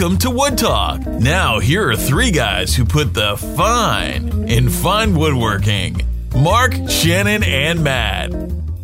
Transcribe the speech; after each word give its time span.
Welcome 0.00 0.18
to 0.20 0.30
Wood 0.30 0.56
Talk. 0.56 1.06
Now, 1.06 1.58
here 1.58 1.90
are 1.90 1.94
three 1.94 2.30
guys 2.30 2.74
who 2.74 2.86
put 2.86 3.12
the 3.12 3.36
fine 3.36 4.48
in 4.48 4.70
fine 4.70 5.14
woodworking 5.14 6.00
Mark, 6.34 6.72
Shannon, 6.88 7.44
and 7.44 7.84
Matt. 7.84 8.32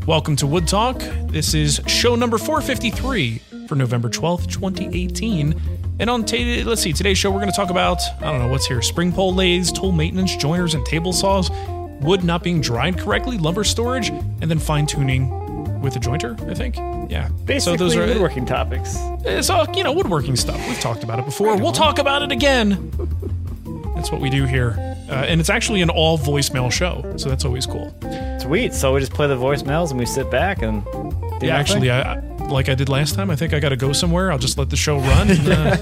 Welcome 0.06 0.36
to 0.36 0.46
Wood 0.46 0.68
Talk. 0.68 0.98
This 1.28 1.54
is 1.54 1.80
show 1.86 2.16
number 2.16 2.36
453 2.36 3.38
for 3.66 3.76
November 3.76 4.10
12th, 4.10 4.52
2018. 4.52 5.58
And 6.00 6.10
on 6.10 6.26
t- 6.26 6.62
let's 6.64 6.82
see, 6.82 6.92
today's 6.92 7.16
show 7.16 7.30
we're 7.30 7.40
going 7.40 7.50
to 7.50 7.56
talk 7.56 7.70
about 7.70 8.02
I 8.18 8.24
don't 8.30 8.40
know 8.40 8.48
what's 8.48 8.66
here: 8.66 8.82
spring 8.82 9.10
pole 9.10 9.34
lathes, 9.34 9.72
tool 9.72 9.92
maintenance, 9.92 10.36
joiners, 10.36 10.74
and 10.74 10.84
table 10.84 11.14
saws, 11.14 11.50
wood 12.02 12.24
not 12.24 12.42
being 12.42 12.60
dried 12.60 12.98
correctly, 12.98 13.38
lumber 13.38 13.64
storage, 13.64 14.10
and 14.10 14.50
then 14.50 14.58
fine 14.58 14.86
tuning 14.86 15.45
with 15.86 15.96
a 15.96 16.00
jointer. 16.00 16.38
I 16.50 16.54
think, 16.54 16.76
yeah. 17.10 17.28
Basically, 17.44 17.78
so 17.78 17.84
those 17.84 17.96
are 17.96 18.04
woodworking 18.06 18.44
topics. 18.44 18.96
It's 19.24 19.48
all 19.48 19.66
you 19.74 19.84
know, 19.84 19.92
woodworking 19.92 20.34
stuff. 20.36 20.58
We've 20.68 20.80
talked 20.80 21.04
about 21.04 21.18
it 21.20 21.24
before. 21.24 21.56
We'll 21.56 21.72
talk 21.72 21.98
about 21.98 22.22
it 22.22 22.32
again. 22.32 22.90
That's 23.94 24.10
what 24.10 24.20
we 24.20 24.28
do 24.28 24.44
here, 24.44 24.74
uh, 25.08 25.12
and 25.26 25.40
it's 25.40 25.48
actually 25.48 25.80
an 25.80 25.88
all 25.90 26.18
voicemail 26.18 26.70
show, 26.70 27.14
so 27.16 27.28
that's 27.28 27.44
always 27.44 27.64
cool. 27.66 27.94
Sweet. 28.40 28.74
So 28.74 28.92
we 28.92 29.00
just 29.00 29.12
play 29.12 29.26
the 29.28 29.36
voicemails 29.36 29.90
and 29.90 29.98
we 29.98 30.04
sit 30.06 30.30
back 30.30 30.60
and 30.62 30.84
do 30.84 31.46
Yeah, 31.46 31.56
actually, 31.56 31.90
I, 31.90 32.14
I- 32.16 32.22
like 32.46 32.68
I 32.68 32.74
did 32.76 32.88
last 32.88 33.14
time, 33.16 33.28
I 33.30 33.34
think 33.36 33.54
I 33.54 33.58
got 33.60 33.70
to 33.70 33.76
go 33.76 33.92
somewhere. 33.92 34.30
I'll 34.30 34.38
just 34.38 34.56
let 34.58 34.70
the 34.70 34.76
show 34.76 34.98
run. 34.98 35.30
And, 35.30 35.48
uh, 35.48 35.76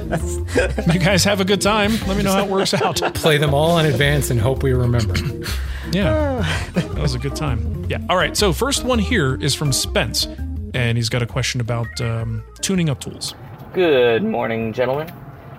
you 0.94 0.98
guys 0.98 1.22
have 1.24 1.40
a 1.40 1.44
good 1.44 1.60
time. 1.60 1.90
Let 2.06 2.16
me 2.16 2.22
know 2.22 2.32
how 2.32 2.44
it 2.44 2.50
works 2.50 2.72
out. 2.72 2.96
play 3.14 3.36
them 3.36 3.52
all 3.52 3.78
in 3.78 3.84
advance 3.86 4.30
and 4.30 4.40
hope 4.40 4.62
we 4.62 4.72
remember. 4.72 5.14
Yeah, 5.92 6.40
that 6.72 6.94
was 6.98 7.14
a 7.14 7.18
good 7.18 7.36
time. 7.36 7.60
Yeah. 7.88 7.98
All 8.08 8.16
right. 8.16 8.36
So 8.36 8.52
first 8.52 8.84
one 8.84 8.98
here 8.98 9.34
is 9.36 9.54
from 9.54 9.72
Spence, 9.72 10.26
and 10.72 10.96
he's 10.96 11.08
got 11.08 11.22
a 11.22 11.26
question 11.26 11.60
about 11.60 12.00
um, 12.00 12.42
tuning 12.60 12.88
up 12.88 13.00
tools. 13.00 13.34
Good 13.74 14.22
morning, 14.24 14.72
gentlemen. 14.72 15.12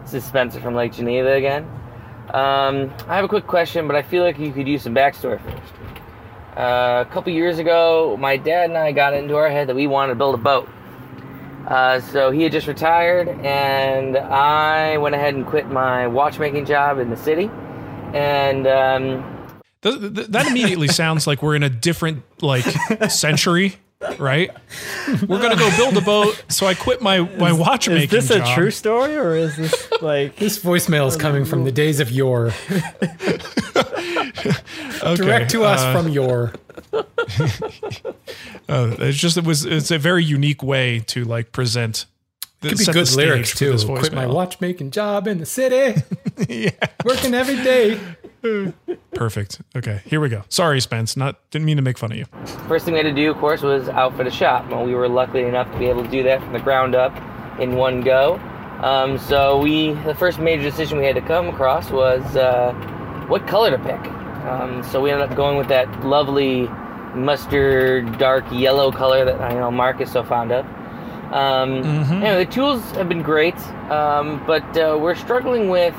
This 0.03 0.15
is 0.15 0.23
Spencer 0.23 0.59
from 0.59 0.73
Lake 0.75 0.93
Geneva 0.93 1.33
again. 1.33 1.63
Um, 2.33 2.91
I 3.07 3.15
have 3.15 3.25
a 3.25 3.27
quick 3.27 3.45
question, 3.45 3.87
but 3.87 3.95
I 3.95 4.01
feel 4.01 4.23
like 4.23 4.39
you 4.39 4.51
could 4.51 4.67
use 4.67 4.83
some 4.83 4.95
backstory 4.95 5.39
first. 5.41 5.73
Uh, 6.57 7.03
a 7.05 7.11
couple 7.11 7.31
years 7.31 7.59
ago, 7.59 8.17
my 8.19 8.37
dad 8.37 8.69
and 8.69 8.77
I 8.77 8.91
got 8.91 9.13
into 9.13 9.35
our 9.35 9.49
head 9.49 9.67
that 9.67 9.75
we 9.75 9.87
wanted 9.87 10.13
to 10.13 10.15
build 10.15 10.35
a 10.35 10.39
boat. 10.39 10.67
Uh, 11.67 11.99
so 11.99 12.31
he 12.31 12.43
had 12.43 12.51
just 12.51 12.67
retired, 12.67 13.27
and 13.27 14.17
I 14.17 14.97
went 14.97 15.13
ahead 15.13 15.35
and 15.35 15.45
quit 15.45 15.67
my 15.67 16.07
watchmaking 16.07 16.65
job 16.65 16.97
in 16.99 17.09
the 17.09 17.17
city. 17.17 17.51
And 18.13 18.65
um, 18.65 19.34
Th- 19.85 20.15
th- 20.15 20.27
that 20.29 20.47
immediately 20.47 20.87
sounds 20.87 21.27
like 21.27 21.43
we're 21.43 21.55
in 21.55 21.61
a 21.61 21.69
different 21.69 22.23
like 22.41 22.65
century, 23.11 23.75
right? 24.17 24.49
We're 25.27 25.39
gonna 25.41 25.55
go 25.55 25.69
build 25.77 25.95
a 25.95 26.01
boat, 26.01 26.43
so 26.49 26.65
I 26.65 26.73
quit 26.73 27.01
my 27.03 27.19
my 27.19 27.51
watchmaking. 27.51 28.17
Is 28.17 28.27
this 28.27 28.29
a 28.31 28.39
job. 28.39 28.57
true 28.57 28.71
story 28.71 29.15
or 29.15 29.35
is 29.35 29.55
this 29.57 29.91
like 30.01 30.35
This 30.39 30.57
voicemail 30.57 31.07
is 31.07 31.15
coming 31.15 31.45
from 31.45 31.65
the 31.65 31.71
days 31.71 31.99
of 31.99 32.11
yore. 32.11 32.51
Okay, 35.03 35.15
Direct 35.15 35.51
to 35.51 35.63
us 35.63 35.81
uh, 35.81 35.93
from 35.93 36.09
yore. 36.11 36.53
Uh, 36.93 37.03
it's 38.99 39.17
just 39.17 39.37
it 39.37 39.43
was 39.43 39.65
it's 39.65 39.91
a 39.91 39.97
very 39.99 40.23
unique 40.23 40.63
way 40.63 40.99
to 41.07 41.23
like 41.25 41.51
present. 41.51 42.05
Could 42.61 42.77
be 42.77 42.85
good 42.85 43.11
lyrics 43.15 43.55
too. 43.55 43.77
Quit 43.77 44.13
my 44.13 44.25
watchmaking 44.25 44.91
job 44.91 45.27
in 45.27 45.37
the 45.39 45.45
city. 45.45 46.01
yeah. 46.49 46.71
Working 47.03 47.33
every 47.33 47.57
day. 47.57 47.99
Perfect. 49.13 49.61
Okay, 49.75 50.01
here 50.05 50.19
we 50.19 50.29
go. 50.29 50.43
Sorry, 50.49 50.79
Spence. 50.81 51.15
Not 51.17 51.39
didn't 51.51 51.65
mean 51.65 51.77
to 51.77 51.83
make 51.83 51.97
fun 51.97 52.11
of 52.11 52.17
you. 52.17 52.25
First 52.67 52.85
thing 52.85 52.93
we 52.93 52.99
had 52.99 53.07
to 53.07 53.13
do, 53.13 53.31
of 53.31 53.37
course, 53.37 53.61
was 53.61 53.87
outfit 53.89 54.27
a 54.27 54.31
shop. 54.31 54.69
Well, 54.69 54.85
we 54.85 54.93
were 54.95 55.07
lucky 55.07 55.41
enough 55.41 55.71
to 55.71 55.77
be 55.79 55.85
able 55.85 56.03
to 56.03 56.09
do 56.09 56.23
that 56.23 56.41
from 56.41 56.53
the 56.53 56.59
ground 56.59 56.95
up 56.95 57.13
in 57.59 57.75
one 57.75 58.01
go. 58.01 58.35
Um, 58.81 59.17
so 59.17 59.59
we, 59.59 59.93
the 60.03 60.13
first 60.15 60.39
major 60.39 60.63
decision 60.63 60.97
we 60.97 61.05
had 61.05 61.15
to 61.15 61.21
come 61.21 61.47
across 61.47 61.89
was 61.89 62.23
uh, 62.35 62.73
what 63.27 63.47
color 63.47 63.71
to 63.71 63.77
pick. 63.79 64.11
Um, 64.45 64.83
so 64.83 65.01
we 65.01 65.11
ended 65.11 65.29
up 65.29 65.35
going 65.35 65.57
with 65.57 65.69
that 65.69 66.05
lovely 66.05 66.67
mustard 67.15 68.17
dark 68.17 68.43
yellow 68.51 68.91
color 68.91 69.23
that 69.25 69.39
I 69.41 69.53
know 69.53 69.71
Mark 69.71 70.01
is 70.01 70.11
so 70.11 70.23
fond 70.23 70.51
of. 70.51 70.65
Um, 71.33 71.83
Anyway, 72.21 72.45
the 72.45 72.51
tools 72.51 72.81
have 72.91 73.09
been 73.09 73.23
great, 73.23 73.57
um, 73.89 74.43
but 74.45 74.63
uh, 74.77 74.97
we're 75.01 75.15
struggling 75.15 75.69
with 75.69 75.95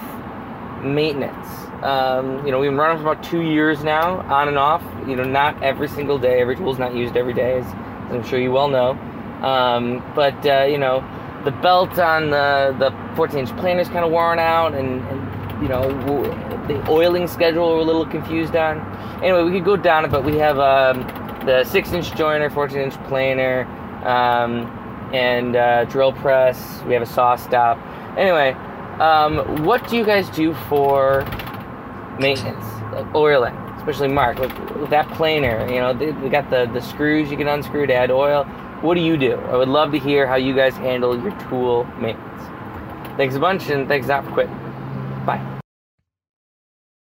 maintenance. 0.82 1.48
Um, 1.82 2.44
you 2.44 2.52
know, 2.52 2.58
we've 2.58 2.70
been 2.70 2.78
running 2.78 3.02
for 3.02 3.10
about 3.10 3.22
two 3.22 3.42
years 3.42 3.84
now, 3.84 4.20
on 4.32 4.48
and 4.48 4.58
off. 4.58 4.82
You 5.06 5.16
know, 5.16 5.24
not 5.24 5.62
every 5.62 5.88
single 5.88 6.18
day. 6.18 6.40
Every 6.40 6.56
tool's 6.56 6.78
not 6.78 6.94
used 6.94 7.16
every 7.16 7.34
day, 7.34 7.58
as, 7.58 7.66
as 7.66 8.12
I'm 8.12 8.24
sure 8.24 8.38
you 8.38 8.52
well 8.52 8.68
know. 8.68 8.90
Um, 9.42 10.02
but 10.14 10.46
uh, 10.46 10.64
you 10.64 10.78
know, 10.78 11.04
the 11.44 11.50
belt 11.50 11.98
on 11.98 12.30
the 12.30 12.74
the 12.78 12.90
14-inch 13.16 13.56
planer 13.58 13.80
is 13.80 13.88
kind 13.88 14.04
of 14.04 14.10
worn 14.10 14.38
out, 14.38 14.74
and, 14.74 15.00
and 15.08 15.62
you 15.62 15.68
know, 15.68 15.88
the 16.66 16.90
oiling 16.90 17.26
schedule 17.26 17.68
we're 17.68 17.80
a 17.80 17.84
little 17.84 18.06
confused 18.06 18.56
on. 18.56 18.80
Anyway, 19.22 19.42
we 19.44 19.52
could 19.52 19.64
go 19.64 19.76
down 19.76 20.04
it, 20.04 20.10
but 20.10 20.24
we 20.24 20.36
have 20.36 20.58
um, 20.58 21.00
the 21.46 21.62
6-inch 21.64 22.14
joiner, 22.14 22.50
14-inch 22.50 22.94
planer, 23.04 23.64
um, 24.04 24.66
and 25.14 25.56
uh, 25.56 25.84
drill 25.84 26.12
press. 26.12 26.82
We 26.84 26.94
have 26.94 27.02
a 27.02 27.06
SawStop. 27.06 27.78
Anyway, 28.18 28.52
um, 29.00 29.64
what 29.64 29.86
do 29.88 29.96
you 29.96 30.04
guys 30.04 30.28
do 30.30 30.54
for 30.68 31.22
maintenance, 32.18 32.64
like 32.92 33.14
oiling, 33.14 33.54
especially 33.78 34.08
Mark, 34.08 34.38
with, 34.38 34.52
with 34.76 34.90
that 34.90 35.08
planer? 35.12 35.66
You 35.68 35.80
know, 35.80 35.92
they, 35.92 36.12
they 36.12 36.28
got 36.28 36.50
the 36.50 36.66
the 36.72 36.80
screws 36.80 37.30
you 37.30 37.36
can 37.36 37.48
unscrew 37.48 37.86
to 37.86 37.94
add 37.94 38.10
oil. 38.10 38.44
What 38.82 38.94
do 38.94 39.00
you 39.00 39.16
do? 39.16 39.34
I 39.34 39.56
would 39.56 39.68
love 39.68 39.92
to 39.92 39.98
hear 39.98 40.26
how 40.26 40.36
you 40.36 40.54
guys 40.54 40.74
handle 40.76 41.20
your 41.20 41.32
tool 41.48 41.84
maintenance. 41.98 42.42
Thanks 43.16 43.34
a 43.34 43.40
bunch, 43.40 43.68
and 43.70 43.88
thanks 43.88 44.06
not 44.06 44.24
for 44.24 44.32
quitting. 44.32 44.54
Bye. 45.24 45.40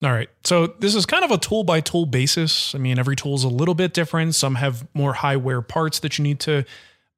All 0.01 0.11
right. 0.11 0.29
So 0.45 0.67
this 0.67 0.95
is 0.95 1.05
kind 1.05 1.25
of 1.25 1.31
a 1.31 1.37
tool 1.37 1.65
by 1.65 1.81
tool 1.81 2.05
basis. 2.05 2.73
I 2.73 2.77
mean, 2.77 2.97
every 2.97 3.17
tool 3.17 3.35
is 3.35 3.43
a 3.43 3.49
little 3.49 3.75
bit 3.75 3.93
different. 3.93 4.33
Some 4.35 4.55
have 4.55 4.87
more 4.93 5.13
high 5.13 5.35
wear 5.35 5.61
parts 5.61 5.99
that 5.99 6.17
you 6.17 6.23
need 6.23 6.39
to 6.41 6.63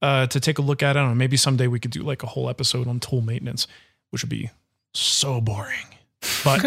uh, 0.02 0.26
to 0.28 0.40
take 0.40 0.58
a 0.58 0.64
look 0.64 0.82
at. 0.82 0.98
I 0.98 1.02
don't 1.02 1.10
know. 1.10 1.16
Maybe 1.16 1.38
someday 1.38 1.68
we 1.68 1.80
could 1.80 1.92
do 1.92 2.02
like 2.02 2.24
a 2.24 2.28
whole 2.28 2.50
episode 2.50 2.88
on 2.88 3.00
tool 3.00 3.22
maintenance, 3.22 3.68
which 4.10 4.24
would 4.24 4.30
be 4.30 4.50
so 4.94 5.40
boring. 5.40 5.86
But 6.44 6.62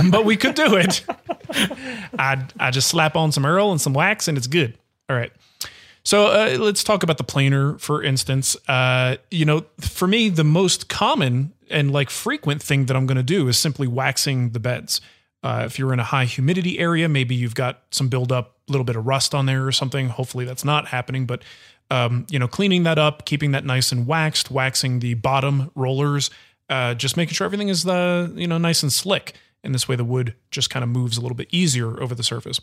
but 0.10 0.24
we 0.24 0.36
could 0.36 0.54
do 0.54 0.76
it. 0.76 1.04
I 2.18 2.44
I 2.58 2.70
just 2.70 2.88
slap 2.88 3.16
on 3.16 3.32
some 3.32 3.44
Earl 3.44 3.70
and 3.70 3.80
some 3.80 3.92
wax 3.92 4.28
and 4.28 4.38
it's 4.38 4.46
good. 4.46 4.76
All 5.08 5.16
right. 5.16 5.32
So 6.04 6.28
uh, 6.28 6.56
let's 6.58 6.82
talk 6.82 7.02
about 7.02 7.18
the 7.18 7.24
planer, 7.24 7.76
for 7.78 8.02
instance. 8.02 8.56
Uh, 8.66 9.16
you 9.30 9.44
know, 9.44 9.66
for 9.78 10.08
me, 10.08 10.30
the 10.30 10.44
most 10.44 10.88
common 10.88 11.52
and 11.70 11.90
like 11.90 12.08
frequent 12.08 12.62
thing 12.62 12.86
that 12.86 12.96
I'm 12.96 13.06
going 13.06 13.18
to 13.18 13.22
do 13.22 13.46
is 13.48 13.58
simply 13.58 13.86
waxing 13.86 14.50
the 14.50 14.60
beds. 14.60 15.02
Uh, 15.42 15.64
if 15.66 15.78
you're 15.78 15.92
in 15.92 16.00
a 16.00 16.04
high 16.04 16.24
humidity 16.24 16.78
area, 16.78 17.08
maybe 17.08 17.34
you've 17.34 17.54
got 17.54 17.82
some 17.90 18.08
buildup, 18.08 18.56
a 18.68 18.72
little 18.72 18.84
bit 18.84 18.96
of 18.96 19.06
rust 19.06 19.34
on 19.34 19.46
there 19.46 19.66
or 19.66 19.72
something. 19.72 20.08
Hopefully 20.08 20.46
that's 20.46 20.64
not 20.64 20.88
happening, 20.88 21.26
but 21.26 21.42
um, 21.90 22.26
you 22.30 22.38
know, 22.38 22.48
cleaning 22.48 22.82
that 22.82 22.98
up, 22.98 23.24
keeping 23.24 23.52
that 23.52 23.64
nice 23.64 23.92
and 23.92 24.06
waxed, 24.06 24.50
waxing 24.50 25.00
the 25.00 25.14
bottom 25.14 25.70
rollers, 25.74 26.30
uh, 26.68 26.94
just 26.94 27.16
making 27.16 27.34
sure 27.34 27.44
everything 27.44 27.68
is 27.68 27.84
the 27.84 28.32
you 28.36 28.46
know 28.46 28.58
nice 28.58 28.82
and 28.82 28.92
slick. 28.92 29.34
And 29.64 29.74
this 29.74 29.88
way, 29.88 29.96
the 29.96 30.04
wood 30.04 30.34
just 30.50 30.70
kind 30.70 30.82
of 30.82 30.88
moves 30.88 31.16
a 31.16 31.20
little 31.20 31.36
bit 31.36 31.48
easier 31.50 32.00
over 32.00 32.14
the 32.14 32.22
surface. 32.22 32.60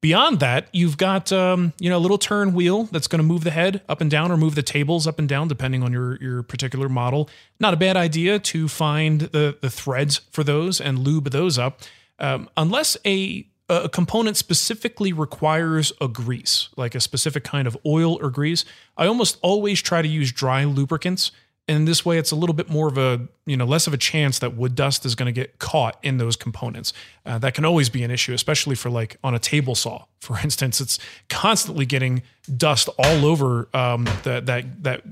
Beyond 0.00 0.40
that, 0.40 0.68
you've 0.72 0.96
got 0.96 1.30
um, 1.30 1.74
you 1.78 1.90
know 1.90 1.98
a 1.98 2.00
little 2.00 2.18
turn 2.18 2.54
wheel 2.54 2.84
that's 2.84 3.06
going 3.06 3.18
to 3.18 3.26
move 3.26 3.44
the 3.44 3.50
head 3.50 3.82
up 3.88 4.00
and 4.00 4.10
down 4.10 4.32
or 4.32 4.36
move 4.36 4.54
the 4.54 4.62
tables 4.62 5.06
up 5.06 5.18
and 5.18 5.28
down 5.28 5.48
depending 5.48 5.82
on 5.82 5.92
your 5.92 6.16
your 6.22 6.42
particular 6.42 6.88
model. 6.88 7.28
Not 7.58 7.74
a 7.74 7.76
bad 7.76 7.96
idea 7.96 8.38
to 8.38 8.68
find 8.68 9.20
the 9.20 9.58
the 9.60 9.70
threads 9.70 10.22
for 10.30 10.42
those 10.42 10.80
and 10.80 10.98
lube 11.00 11.30
those 11.30 11.58
up, 11.58 11.80
um, 12.18 12.48
unless 12.56 12.96
a 13.04 13.46
a 13.68 13.88
component 13.88 14.36
specifically 14.36 15.12
requires 15.12 15.92
a 16.00 16.08
grease, 16.08 16.70
like 16.76 16.96
a 16.96 17.00
specific 17.00 17.44
kind 17.44 17.68
of 17.68 17.76
oil 17.86 18.18
or 18.20 18.28
grease. 18.28 18.64
I 18.96 19.06
almost 19.06 19.38
always 19.42 19.80
try 19.80 20.02
to 20.02 20.08
use 20.08 20.32
dry 20.32 20.64
lubricants 20.64 21.30
and 21.68 21.86
this 21.86 22.04
way 22.04 22.18
it's 22.18 22.30
a 22.30 22.36
little 22.36 22.54
bit 22.54 22.68
more 22.68 22.88
of 22.88 22.98
a 22.98 23.28
you 23.46 23.56
know 23.56 23.64
less 23.64 23.86
of 23.86 23.94
a 23.94 23.96
chance 23.96 24.38
that 24.38 24.56
wood 24.56 24.74
dust 24.74 25.04
is 25.04 25.14
going 25.14 25.26
to 25.26 25.32
get 25.32 25.58
caught 25.58 25.98
in 26.02 26.18
those 26.18 26.36
components 26.36 26.92
uh, 27.26 27.38
that 27.38 27.54
can 27.54 27.64
always 27.64 27.88
be 27.88 28.02
an 28.02 28.10
issue 28.10 28.32
especially 28.32 28.74
for 28.74 28.90
like 28.90 29.16
on 29.22 29.34
a 29.34 29.38
table 29.38 29.74
saw 29.74 30.04
for 30.20 30.38
instance 30.44 30.80
it's 30.80 30.98
constantly 31.28 31.86
getting 31.86 32.22
dust 32.56 32.88
all 32.98 33.24
over 33.24 33.68
um, 33.74 34.04
that 34.24 34.46
that 34.46 34.82
that 34.82 35.02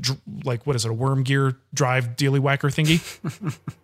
like 0.45 0.67
what 0.67 0.77
is 0.77 0.85
it 0.85 0.91
a 0.91 0.95
worm 0.95 1.23
gear 1.23 1.57
drive 1.73 2.17
dealy 2.17 2.41
whacker 2.41 2.69
thingy 2.69 3.01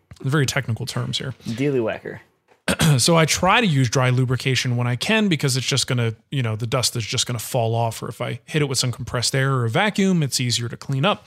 very 0.23 0.47
technical 0.47 0.87
terms 0.87 1.19
here 1.19 1.35
Dealy 1.45 1.83
whacker. 1.83 2.21
so 2.99 3.17
I 3.17 3.27
try 3.27 3.61
to 3.61 3.67
use 3.67 3.91
dry 3.91 4.11
lubrication 4.11 4.77
when 4.77 4.87
I 4.87 4.97
can 4.97 5.29
because 5.29 5.57
it's 5.57 5.67
just 5.67 5.87
going 5.87 5.99
to, 5.99 6.17
you 6.31 6.43
know, 6.43 6.57
the 6.57 6.67
dust 6.67 6.97
is 6.97 7.05
just 7.05 7.27
going 7.27 7.39
to 7.39 7.45
fall 7.45 7.75
off. 7.75 8.03
Or 8.03 8.09
if 8.09 8.21
I 8.21 8.41
hit 8.47 8.63
it 8.63 8.67
with 8.67 8.79
some 8.79 8.91
compressed 8.91 9.35
air 9.35 9.53
or 9.53 9.65
a 9.67 9.71
vacuum, 9.71 10.23
it's 10.23 10.41
easier 10.41 10.69
to 10.69 10.77
clean 10.77 11.05
up. 11.05 11.27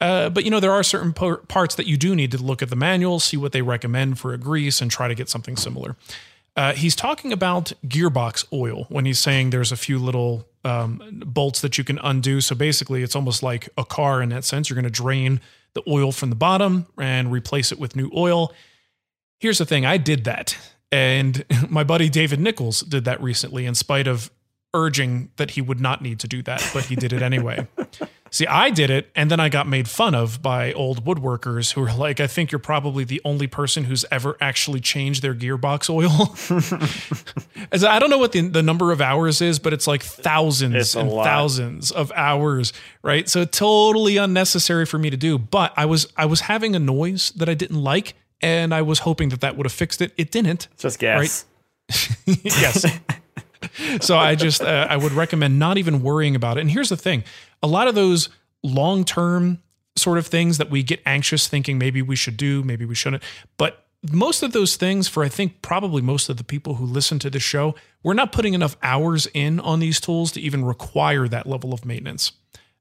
Uh, 0.00 0.30
but 0.30 0.44
you 0.44 0.50
know, 0.50 0.60
there 0.60 0.72
are 0.72 0.82
certain 0.82 1.12
par- 1.12 1.38
parts 1.38 1.74
that 1.74 1.86
you 1.86 1.96
do 1.96 2.14
need 2.14 2.30
to 2.32 2.38
look 2.38 2.62
at 2.62 2.70
the 2.70 2.76
manual, 2.76 3.20
see 3.20 3.36
what 3.36 3.52
they 3.52 3.62
recommend 3.62 4.18
for 4.18 4.32
a 4.32 4.38
grease, 4.38 4.80
and 4.80 4.90
try 4.90 5.08
to 5.08 5.14
get 5.14 5.28
something 5.28 5.56
similar. 5.56 5.96
Uh, 6.56 6.72
he's 6.72 6.96
talking 6.96 7.32
about 7.32 7.72
gearbox 7.86 8.44
oil 8.52 8.86
when 8.88 9.04
he's 9.04 9.18
saying 9.18 9.50
there's 9.50 9.72
a 9.72 9.76
few 9.76 9.98
little 9.98 10.46
um, 10.64 11.22
bolts 11.26 11.60
that 11.60 11.78
you 11.78 11.84
can 11.84 11.98
undo. 12.02 12.40
So 12.40 12.54
basically, 12.54 13.02
it's 13.02 13.14
almost 13.14 13.42
like 13.42 13.68
a 13.78 13.84
car 13.84 14.20
in 14.22 14.30
that 14.30 14.44
sense. 14.44 14.68
You're 14.68 14.74
going 14.74 14.84
to 14.84 14.90
drain 14.90 15.40
the 15.74 15.82
oil 15.88 16.12
from 16.12 16.30
the 16.30 16.36
bottom 16.36 16.86
and 16.98 17.30
replace 17.30 17.70
it 17.70 17.78
with 17.78 17.94
new 17.94 18.10
oil. 18.14 18.52
Here's 19.38 19.58
the 19.58 19.66
thing 19.66 19.86
I 19.86 19.96
did 19.96 20.24
that. 20.24 20.56
And 20.90 21.44
my 21.70 21.84
buddy 21.84 22.08
David 22.08 22.40
Nichols 22.40 22.80
did 22.80 23.04
that 23.04 23.22
recently, 23.22 23.66
in 23.66 23.74
spite 23.74 24.06
of 24.06 24.30
urging 24.74 25.30
that 25.36 25.52
he 25.52 25.60
would 25.60 25.80
not 25.80 26.02
need 26.02 26.20
to 26.20 26.28
do 26.28 26.42
that, 26.42 26.68
but 26.72 26.84
he 26.84 26.96
did 26.96 27.12
it 27.12 27.22
anyway. 27.22 27.66
See, 28.32 28.46
I 28.46 28.70
did 28.70 28.90
it, 28.90 29.10
and 29.16 29.28
then 29.30 29.40
I 29.40 29.48
got 29.48 29.66
made 29.66 29.88
fun 29.88 30.14
of 30.14 30.40
by 30.40 30.72
old 30.72 31.04
woodworkers 31.04 31.72
who 31.72 31.80
were 31.80 31.92
like, 31.92 32.20
I 32.20 32.28
think 32.28 32.52
you're 32.52 32.60
probably 32.60 33.02
the 33.02 33.20
only 33.24 33.48
person 33.48 33.84
who's 33.84 34.04
ever 34.10 34.36
actually 34.40 34.78
changed 34.80 35.20
their 35.20 35.34
gearbox 35.34 35.90
oil. 35.90 36.36
As 37.72 37.82
I 37.84 37.98
don't 37.98 38.08
know 38.08 38.18
what 38.18 38.30
the, 38.32 38.42
the 38.42 38.62
number 38.62 38.92
of 38.92 39.00
hours 39.00 39.40
is, 39.40 39.58
but 39.58 39.72
it's 39.72 39.86
like 39.88 40.02
thousands 40.02 40.74
It's 40.76 40.94
and 40.94 41.10
lot. 41.10 41.24
thousands 41.24 41.90
of 41.90 42.12
hours, 42.14 42.72
right? 43.02 43.28
So 43.28 43.44
totally 43.44 44.16
unnecessary 44.16 44.86
for 44.86 44.98
me 44.98 45.10
to 45.10 45.16
do. 45.16 45.36
But 45.36 45.72
I 45.76 45.86
was 45.86 46.06
I 46.16 46.26
was 46.26 46.42
having 46.42 46.76
a 46.76 46.78
noise 46.80 47.30
that 47.32 47.48
I 47.48 47.54
didn't 47.54 47.82
like, 47.82 48.14
and 48.40 48.72
I 48.72 48.82
was 48.82 49.00
hoping 49.00 49.30
that 49.30 49.40
that 49.40 49.56
would 49.56 49.66
have 49.66 49.72
fixed 49.72 50.00
it. 50.00 50.12
It 50.16 50.30
didn't. 50.30 50.68
Just 50.78 50.98
gas. 51.00 51.46
yes. 52.26 52.86
So 54.00 54.16
I 54.16 54.34
just 54.34 54.62
uh, 54.62 54.86
I 54.88 54.96
would 54.96 55.12
recommend 55.12 55.58
not 55.58 55.78
even 55.78 56.02
worrying 56.02 56.34
about 56.34 56.58
it. 56.58 56.62
And 56.62 56.70
here's 56.70 56.88
the 56.88 56.96
thing: 56.96 57.24
a 57.62 57.66
lot 57.66 57.88
of 57.88 57.94
those 57.94 58.28
long 58.62 59.04
term 59.04 59.62
sort 59.96 60.18
of 60.18 60.26
things 60.26 60.58
that 60.58 60.70
we 60.70 60.82
get 60.82 61.00
anxious 61.04 61.48
thinking 61.48 61.78
maybe 61.78 62.00
we 62.02 62.16
should 62.16 62.36
do, 62.36 62.62
maybe 62.62 62.84
we 62.84 62.94
shouldn't, 62.94 63.22
but 63.56 63.86
most 64.10 64.42
of 64.42 64.52
those 64.52 64.76
things 64.76 65.08
for 65.08 65.22
I 65.22 65.28
think 65.28 65.62
probably 65.62 66.00
most 66.00 66.28
of 66.28 66.36
the 66.36 66.44
people 66.44 66.76
who 66.76 66.86
listen 66.86 67.18
to 67.20 67.30
the 67.30 67.40
show, 67.40 67.74
we're 68.02 68.14
not 68.14 68.32
putting 68.32 68.54
enough 68.54 68.76
hours 68.82 69.26
in 69.34 69.60
on 69.60 69.80
these 69.80 70.00
tools 70.00 70.32
to 70.32 70.40
even 70.40 70.64
require 70.64 71.28
that 71.28 71.46
level 71.46 71.74
of 71.74 71.84
maintenance. 71.84 72.32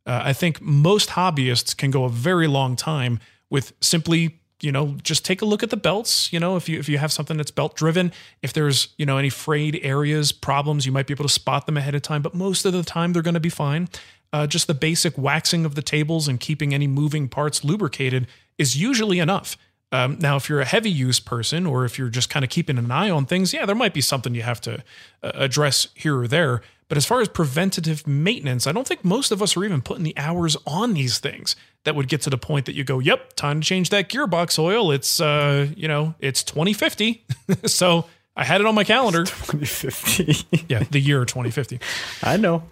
Uh, 0.05 0.21
I 0.23 0.33
think 0.33 0.61
most 0.61 1.09
hobbyists 1.09 1.75
can 1.75 1.91
go 1.91 2.05
a 2.05 2.09
very 2.09 2.47
long 2.47 2.75
time 2.75 3.19
with 3.49 3.73
simply, 3.81 4.38
you 4.61 4.71
know, 4.71 4.97
just 5.03 5.25
take 5.25 5.41
a 5.41 5.45
look 5.45 5.63
at 5.63 5.69
the 5.69 5.77
belts. 5.77 6.31
You 6.33 6.39
know, 6.39 6.55
if 6.55 6.67
you 6.67 6.79
if 6.79 6.89
you 6.89 6.97
have 6.97 7.11
something 7.11 7.37
that's 7.37 7.51
belt 7.51 7.75
driven, 7.75 8.11
if 8.41 8.53
there's 8.53 8.89
you 8.97 9.05
know 9.05 9.17
any 9.17 9.29
frayed 9.29 9.79
areas, 9.83 10.31
problems, 10.31 10.85
you 10.85 10.91
might 10.91 11.07
be 11.07 11.13
able 11.13 11.25
to 11.25 11.33
spot 11.33 11.65
them 11.65 11.77
ahead 11.77 11.95
of 11.95 12.01
time. 12.01 12.21
But 12.21 12.33
most 12.33 12.65
of 12.65 12.73
the 12.73 12.83
time, 12.83 13.13
they're 13.13 13.21
going 13.21 13.33
to 13.33 13.39
be 13.39 13.49
fine. 13.49 13.89
Uh, 14.31 14.45
just 14.45 14.67
the 14.67 14.73
basic 14.73 15.17
waxing 15.17 15.65
of 15.65 15.75
the 15.75 15.81
tables 15.81 16.27
and 16.27 16.39
keeping 16.39 16.73
any 16.73 16.87
moving 16.87 17.27
parts 17.27 17.63
lubricated 17.63 18.27
is 18.57 18.79
usually 18.79 19.19
enough. 19.19 19.57
Um, 19.91 20.17
now, 20.19 20.35
if 20.35 20.49
you're 20.49 20.61
a 20.61 20.65
heavy 20.65 20.91
use 20.91 21.19
person 21.19 21.65
or 21.65 21.83
if 21.83 21.97
you're 21.97 22.09
just 22.09 22.29
kind 22.29 22.45
of 22.45 22.51
keeping 22.51 22.77
an 22.77 22.91
eye 22.91 23.09
on 23.09 23.25
things, 23.25 23.53
yeah, 23.53 23.65
there 23.65 23.75
might 23.75 23.93
be 23.93 24.01
something 24.01 24.35
you 24.35 24.43
have 24.43 24.61
to 24.61 24.83
uh, 25.23 25.31
address 25.33 25.87
here 25.95 26.19
or 26.19 26.27
there. 26.27 26.61
But 26.89 26.97
as 26.97 27.05
far 27.05 27.21
as 27.21 27.27
preventative 27.27 28.05
maintenance, 28.05 28.67
I 28.67 28.71
don't 28.71 28.87
think 28.87 29.03
most 29.03 29.31
of 29.31 29.41
us 29.41 29.57
are 29.57 29.63
even 29.63 29.81
putting 29.81 30.03
the 30.03 30.17
hours 30.17 30.57
on 30.67 30.93
these 30.93 31.19
things 31.19 31.55
that 31.85 31.95
would 31.95 32.07
get 32.07 32.21
to 32.23 32.29
the 32.29 32.37
point 32.37 32.65
that 32.65 32.75
you 32.75 32.83
go, 32.83 32.99
"Yep, 32.99 33.33
time 33.33 33.61
to 33.61 33.65
change 33.67 33.89
that 33.89 34.09
gearbox 34.09 34.59
oil. 34.59 34.91
It's 34.91 35.19
uh, 35.21 35.67
you 35.75 35.87
know, 35.87 36.13
it's 36.19 36.43
2050." 36.43 37.25
so 37.65 38.05
I 38.35 38.43
had 38.43 38.61
it 38.61 38.67
on 38.67 38.75
my 38.75 38.83
calendar. 38.83 39.23
2050. 39.25 40.63
Yeah, 40.69 40.83
the 40.91 40.99
year 40.99 41.23
2050. 41.25 41.79
I 42.23 42.37
know. 42.37 42.63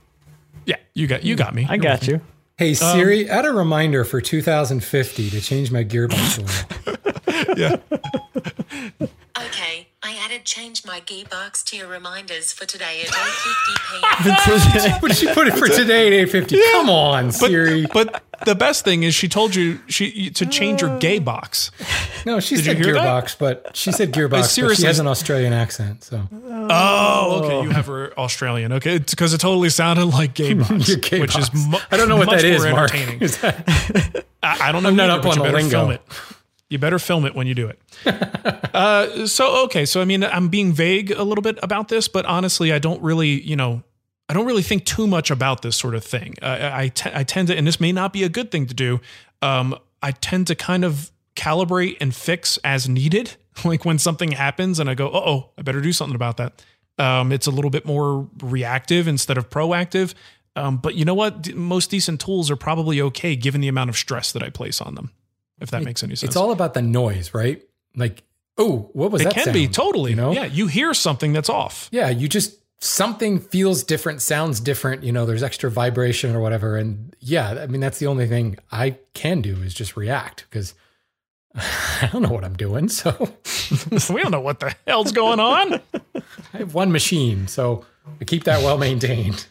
Yeah, 0.66 0.76
you 0.94 1.08
got 1.08 1.24
you 1.24 1.36
got 1.36 1.54
me. 1.56 1.66
I 1.70 1.78
got 1.78 2.08
you. 2.08 2.22
Hey 2.58 2.74
Siri, 2.74 3.30
add 3.30 3.46
a 3.46 3.52
reminder 3.54 4.04
for 4.04 4.20
2050 4.20 5.30
to 5.30 5.40
change 5.42 5.72
my 5.72 5.84
gearbox 5.84 6.40
oil. 6.42 6.94
Yeah. 7.56 7.78
Okay, 9.38 9.88
I 10.02 10.18
added 10.26 10.44
change 10.44 10.84
my 10.86 11.00
gearbox 11.02 11.64
to 11.66 11.78
your 11.78 11.88
reminders 11.88 12.52
for 12.52 12.66
today 12.66 13.02
at 13.04 13.10
8.50 13.10 14.82
p.m. 14.82 14.98
But 15.02 15.16
she 15.16 15.32
put 15.34 15.48
it 15.48 15.54
for 15.54 15.68
today 15.68 16.08
at 16.22 16.28
8:50. 16.30 16.60
Come 16.74 16.90
on, 16.90 17.26
But, 17.28 17.34
Siri. 17.34 17.86
but 17.94 18.24
the 18.46 18.56
best 18.56 18.84
thing 18.84 19.04
is 19.04 19.14
she 19.16 19.28
told 19.28 19.56
you 19.56 19.80
she 19.88 20.30
to 20.32 20.46
change 20.46 20.82
your 20.82 20.98
gay 21.00 21.20
box. 21.20 21.72
no, 22.26 22.40
she 22.40 22.56
Did 22.56 22.66
said 22.66 22.78
gearbox, 22.78 23.38
but 23.38 23.76
she 23.76 23.92
said 23.92 24.12
gearbox. 24.14 24.60
But 24.62 24.76
she 24.76 24.86
has 24.86 25.00
an 25.00 25.08
Australian 25.08 25.54
accent, 25.54 26.04
so 26.04 26.28
Oh, 26.70 27.42
okay. 27.44 27.64
You 27.64 27.70
have 27.72 27.86
her 27.88 28.14
Australian. 28.18 28.74
Okay, 28.74 28.96
it's 28.96 29.14
because 29.14 29.34
it 29.34 29.40
totally 29.40 29.70
sounded 29.70 30.06
like 30.06 30.34
gay 30.34 30.54
box, 30.56 30.88
Your 30.88 30.98
gay 30.98 31.20
which 31.20 31.38
is 31.38 31.50
mu- 31.54 31.78
I 31.92 31.98
don't 31.98 32.10
know 32.10 32.18
what 32.18 32.30
that 32.30 32.44
is, 32.44 32.64
Mark. 32.64 32.94
entertaining. 32.94 33.22
Is 33.22 33.38
that- 33.40 34.26
I, 34.44 34.70
I 34.70 34.72
don't 34.72 34.84
know. 34.84 34.90
I'm 34.90 34.96
not 34.96 35.10
either, 35.10 35.20
up 35.20 35.26
on 35.26 35.38
you 35.38 35.44
better 35.44 35.58
lingo. 35.58 35.70
film 35.70 35.92
it. 35.92 36.02
You 36.70 36.78
better 36.80 37.00
film 37.00 37.26
it 37.26 37.34
when 37.34 37.48
you 37.48 37.56
do 37.56 37.68
it. 37.70 37.80
uh, 38.74 39.26
so 39.26 39.64
okay, 39.66 39.86
so 39.86 40.02
I 40.02 40.06
mean, 40.06 40.24
I'm 40.24 40.50
being 40.50 40.74
vague 40.74 41.12
a 41.12 41.24
little 41.24 41.42
bit 41.42 41.58
about 41.64 41.88
this, 41.88 42.08
but 42.08 42.26
honestly, 42.26 42.74
I 42.74 42.80
don't 42.80 43.02
really, 43.02 43.42
you 43.42 43.56
know, 43.56 43.84
I 44.30 44.34
don't 44.34 44.46
really 44.46 44.64
think 44.64 44.86
too 44.86 45.08
much 45.08 45.32
about 45.32 45.62
this 45.62 45.76
sort 45.76 45.96
of 45.96 46.04
thing. 46.04 46.36
Uh, 46.42 46.46
I 46.74 46.92
I 47.06 47.24
tend 47.24 47.48
to, 47.48 47.58
and 47.58 47.66
this 47.66 47.80
may 47.80 47.92
not 47.92 48.12
be 48.14 48.24
a 48.24 48.30
good 48.30 48.52
thing 48.52 48.66
to 48.68 48.74
do. 48.74 49.00
Um, 49.42 49.76
I 50.02 50.12
tend 50.12 50.48
to 50.48 50.56
kind 50.56 50.84
of 50.84 51.12
calibrate 51.36 51.98
and 52.02 52.14
fix 52.14 52.58
as 52.64 52.88
needed. 52.90 53.36
Like 53.66 53.86
when 53.86 53.98
something 53.98 54.34
happens, 54.34 54.80
and 54.80 54.88
I 54.88 54.94
go, 54.94 55.10
"Oh, 55.12 55.50
I 55.58 55.64
better 55.64 55.82
do 55.82 55.92
something 55.92 56.14
about 56.16 56.38
that." 56.38 56.62
Um, 57.00 57.32
it's 57.32 57.48
a 57.48 57.52
little 57.52 57.72
bit 57.72 57.88
more 57.88 58.30
reactive 58.44 59.08
instead 59.08 59.36
of 59.36 59.50
proactive. 59.50 60.14
Um, 60.56 60.78
but 60.78 60.94
you 60.94 61.06
know 61.06 61.16
what? 61.16 61.56
Most 61.56 61.90
decent 61.90 62.22
tools 62.22 62.52
are 62.52 62.56
probably 62.56 63.02
okay 63.02 63.36
given 63.36 63.60
the 63.62 63.68
amount 63.68 63.90
of 63.90 63.98
stress 63.98 64.32
that 64.34 64.44
I 64.44 64.52
place 64.52 64.80
on 64.80 64.94
them. 64.94 65.12
If 65.60 65.72
that 65.72 65.82
makes 65.84 66.04
any 66.04 66.14
sense. 66.14 66.30
it's 66.30 66.36
all 66.36 66.52
about 66.52 66.76
the 66.76 66.84
noise, 66.84 67.34
right? 67.34 67.60
Like, 67.96 68.22
oh, 68.60 68.92
what 68.94 69.10
was 69.10 69.24
It 69.24 69.26
that? 69.26 69.34
can 69.34 69.54
be 69.54 69.68
totally. 69.68 70.12
You 70.12 70.18
know? 70.18 70.32
Yeah, 70.34 70.46
you 70.46 70.68
hear 70.68 70.94
something 70.94 71.34
that's 71.34 71.50
off. 71.50 71.90
Yeah, 71.92 72.10
you 72.10 72.28
just 72.30 72.58
something 72.80 73.40
feels 73.40 73.84
different, 73.84 74.22
sounds 74.22 74.60
different. 74.60 75.04
You 75.04 75.12
know, 75.12 75.26
there's 75.26 75.44
extra 75.44 75.70
vibration 75.70 76.36
or 76.36 76.40
whatever, 76.40 76.78
and 76.78 77.16
yeah, 77.20 77.50
I 77.62 77.68
mean 77.68 77.82
that's 77.82 78.00
the 78.00 78.08
only 78.08 78.28
thing 78.28 78.58
I 78.72 78.98
can 79.14 79.42
do 79.42 79.56
is 79.58 79.74
just 79.74 79.98
react 79.98 80.46
because 80.50 80.74
I 81.56 82.10
don't 82.12 82.22
know 82.22 82.30
what 82.30 82.46
I'm 82.46 82.56
doing. 82.56 82.90
So 82.90 83.12
we 84.14 84.22
don't 84.22 84.32
know 84.32 84.42
what 84.42 84.60
the 84.60 84.76
hell's 84.86 85.12
going 85.12 85.40
on. 85.40 85.82
I 86.54 86.58
have 86.58 86.74
one 86.74 86.92
machine, 86.92 87.48
so 87.48 87.86
I 88.22 88.26
keep 88.26 88.44
that 88.46 88.64
well 88.64 88.78
maintained. 88.78 89.48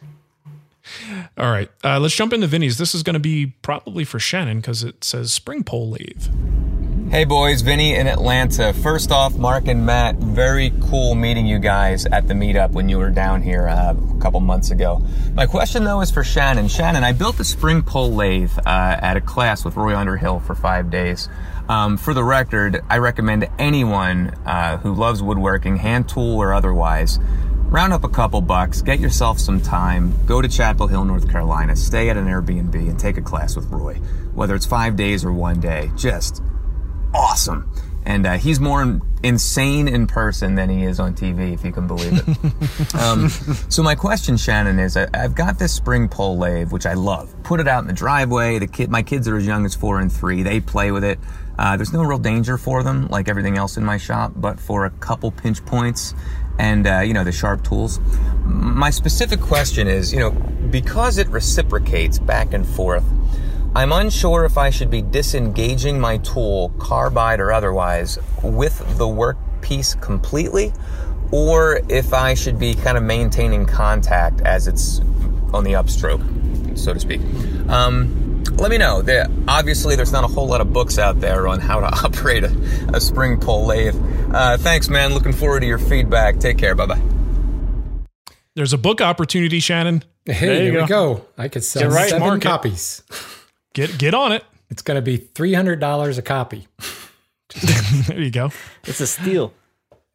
All 1.36 1.50
right, 1.50 1.68
uh, 1.82 1.98
let's 1.98 2.14
jump 2.14 2.32
into 2.32 2.46
Vinny's. 2.46 2.78
This 2.78 2.94
is 2.94 3.02
going 3.02 3.14
to 3.14 3.20
be 3.20 3.46
probably 3.62 4.04
for 4.04 4.20
Shannon 4.20 4.58
because 4.60 4.84
it 4.84 5.02
says 5.02 5.32
spring 5.32 5.64
pole 5.64 5.90
lathe. 5.90 6.28
Hey 7.16 7.24
boys, 7.24 7.62
Vinny 7.62 7.94
in 7.94 8.06
Atlanta. 8.08 8.74
First 8.74 9.10
off, 9.10 9.38
Mark 9.38 9.68
and 9.68 9.86
Matt, 9.86 10.16
very 10.16 10.70
cool 10.82 11.14
meeting 11.14 11.46
you 11.46 11.58
guys 11.58 12.04
at 12.04 12.28
the 12.28 12.34
meetup 12.34 12.72
when 12.72 12.90
you 12.90 12.98
were 12.98 13.08
down 13.08 13.40
here 13.40 13.66
uh, 13.66 13.94
a 13.94 14.20
couple 14.20 14.38
months 14.40 14.70
ago. 14.70 15.02
My 15.32 15.46
question 15.46 15.84
though 15.84 16.02
is 16.02 16.10
for 16.10 16.22
Shannon. 16.22 16.68
Shannon, 16.68 17.04
I 17.04 17.12
built 17.12 17.40
a 17.40 17.44
spring 17.44 17.80
pole 17.80 18.12
lathe 18.12 18.52
uh, 18.58 18.98
at 19.00 19.16
a 19.16 19.22
class 19.22 19.64
with 19.64 19.76
Roy 19.76 19.96
Underhill 19.96 20.40
for 20.40 20.54
five 20.54 20.90
days. 20.90 21.30
Um, 21.70 21.96
for 21.96 22.12
the 22.12 22.22
record, 22.22 22.82
I 22.90 22.98
recommend 22.98 23.48
anyone 23.58 24.34
uh, 24.44 24.76
who 24.76 24.92
loves 24.92 25.22
woodworking, 25.22 25.78
hand 25.78 26.10
tool 26.10 26.36
or 26.36 26.52
otherwise, 26.52 27.18
round 27.70 27.94
up 27.94 28.04
a 28.04 28.10
couple 28.10 28.42
bucks, 28.42 28.82
get 28.82 29.00
yourself 29.00 29.38
some 29.38 29.62
time, 29.62 30.12
go 30.26 30.42
to 30.42 30.48
Chapel 30.48 30.86
Hill, 30.86 31.06
North 31.06 31.30
Carolina, 31.30 31.76
stay 31.76 32.10
at 32.10 32.18
an 32.18 32.26
Airbnb 32.26 32.74
and 32.74 33.00
take 33.00 33.16
a 33.16 33.22
class 33.22 33.56
with 33.56 33.70
Roy. 33.70 33.94
Whether 34.34 34.54
it's 34.54 34.66
five 34.66 34.96
days 34.96 35.24
or 35.24 35.32
one 35.32 35.60
day, 35.60 35.90
just 35.96 36.42
awesome. 37.16 37.70
And 38.04 38.24
uh, 38.24 38.34
he's 38.34 38.60
more 38.60 39.00
insane 39.24 39.88
in 39.88 40.06
person 40.06 40.54
than 40.54 40.70
he 40.70 40.84
is 40.84 41.00
on 41.00 41.14
TV, 41.14 41.52
if 41.52 41.64
you 41.64 41.72
can 41.72 41.88
believe 41.88 42.12
it. 42.14 42.94
um, 42.94 43.28
so 43.68 43.82
my 43.82 43.96
question, 43.96 44.36
Shannon, 44.36 44.78
is 44.78 44.96
I, 44.96 45.08
I've 45.12 45.34
got 45.34 45.58
this 45.58 45.72
spring 45.72 46.08
pole 46.08 46.38
lathe, 46.38 46.70
which 46.70 46.86
I 46.86 46.94
love. 46.94 47.34
Put 47.42 47.58
it 47.58 47.66
out 47.66 47.80
in 47.80 47.88
the 47.88 47.92
driveway. 47.92 48.60
The 48.60 48.68
kid, 48.68 48.90
my 48.90 49.02
kids 49.02 49.26
are 49.26 49.36
as 49.36 49.44
young 49.44 49.64
as 49.64 49.74
four 49.74 49.98
and 49.98 50.12
three. 50.12 50.44
They 50.44 50.60
play 50.60 50.92
with 50.92 51.02
it. 51.02 51.18
Uh, 51.58 51.76
there's 51.76 51.92
no 51.92 52.04
real 52.04 52.18
danger 52.18 52.58
for 52.58 52.84
them, 52.84 53.08
like 53.08 53.28
everything 53.28 53.56
else 53.56 53.76
in 53.76 53.84
my 53.84 53.96
shop, 53.96 54.32
but 54.36 54.60
for 54.60 54.84
a 54.84 54.90
couple 54.90 55.32
pinch 55.32 55.64
points 55.64 56.14
and 56.58 56.86
uh, 56.86 57.00
you 57.00 57.14
know 57.14 57.24
the 57.24 57.32
sharp 57.32 57.64
tools. 57.64 58.00
My 58.44 58.90
specific 58.90 59.40
question 59.40 59.88
is, 59.88 60.12
you 60.12 60.20
know, 60.20 60.30
because 60.30 61.18
it 61.18 61.28
reciprocates 61.28 62.18
back 62.18 62.52
and 62.52 62.66
forth. 62.66 63.04
I'm 63.76 63.92
unsure 63.92 64.46
if 64.46 64.56
I 64.56 64.70
should 64.70 64.88
be 64.90 65.02
disengaging 65.02 66.00
my 66.00 66.16
tool, 66.16 66.70
carbide 66.78 67.40
or 67.40 67.52
otherwise, 67.52 68.18
with 68.42 68.78
the 68.96 69.04
workpiece 69.04 70.00
completely, 70.00 70.72
or 71.30 71.82
if 71.90 72.14
I 72.14 72.32
should 72.32 72.58
be 72.58 72.72
kind 72.72 72.96
of 72.96 73.02
maintaining 73.02 73.66
contact 73.66 74.40
as 74.40 74.66
it's 74.66 75.00
on 75.52 75.62
the 75.62 75.72
upstroke, 75.72 76.22
so 76.78 76.94
to 76.94 76.98
speak. 77.00 77.20
Um, 77.68 78.42
let 78.54 78.70
me 78.70 78.78
know. 78.78 79.02
There, 79.02 79.26
obviously, 79.46 79.94
there's 79.94 80.10
not 80.10 80.24
a 80.24 80.28
whole 80.28 80.46
lot 80.46 80.62
of 80.62 80.72
books 80.72 80.98
out 80.98 81.20
there 81.20 81.46
on 81.46 81.60
how 81.60 81.80
to 81.80 81.86
operate 82.02 82.44
a, 82.44 82.90
a 82.94 82.98
spring 83.00 83.38
pole 83.38 83.66
lathe. 83.66 83.94
Uh, 84.34 84.56
thanks, 84.56 84.88
man. 84.88 85.12
Looking 85.12 85.34
forward 85.34 85.60
to 85.60 85.66
your 85.66 85.76
feedback. 85.78 86.38
Take 86.38 86.56
care. 86.56 86.74
Bye 86.74 86.86
bye. 86.86 87.02
There's 88.54 88.72
a 88.72 88.78
book 88.78 89.02
opportunity, 89.02 89.60
Shannon. 89.60 90.02
Hey, 90.24 90.46
There 90.46 90.64
you 90.64 90.72
here 90.72 90.80
we 90.80 90.88
go. 90.88 91.26
I 91.36 91.48
could 91.48 91.62
sell 91.62 91.82
Get 91.82 91.90
right, 91.90 92.08
seven 92.08 92.26
market. 92.26 92.48
copies. 92.48 93.02
Get 93.76 93.98
get 93.98 94.14
on 94.14 94.32
it. 94.32 94.42
It's 94.70 94.80
going 94.80 94.94
to 94.96 95.02
be 95.02 95.18
three 95.18 95.52
hundred 95.52 95.80
dollars 95.80 96.16
a 96.16 96.22
copy. 96.22 96.66
There 98.08 98.20
you 98.20 98.30
go. 98.30 98.50
It's 98.84 99.00
a 99.00 99.06
steal. 99.06 99.52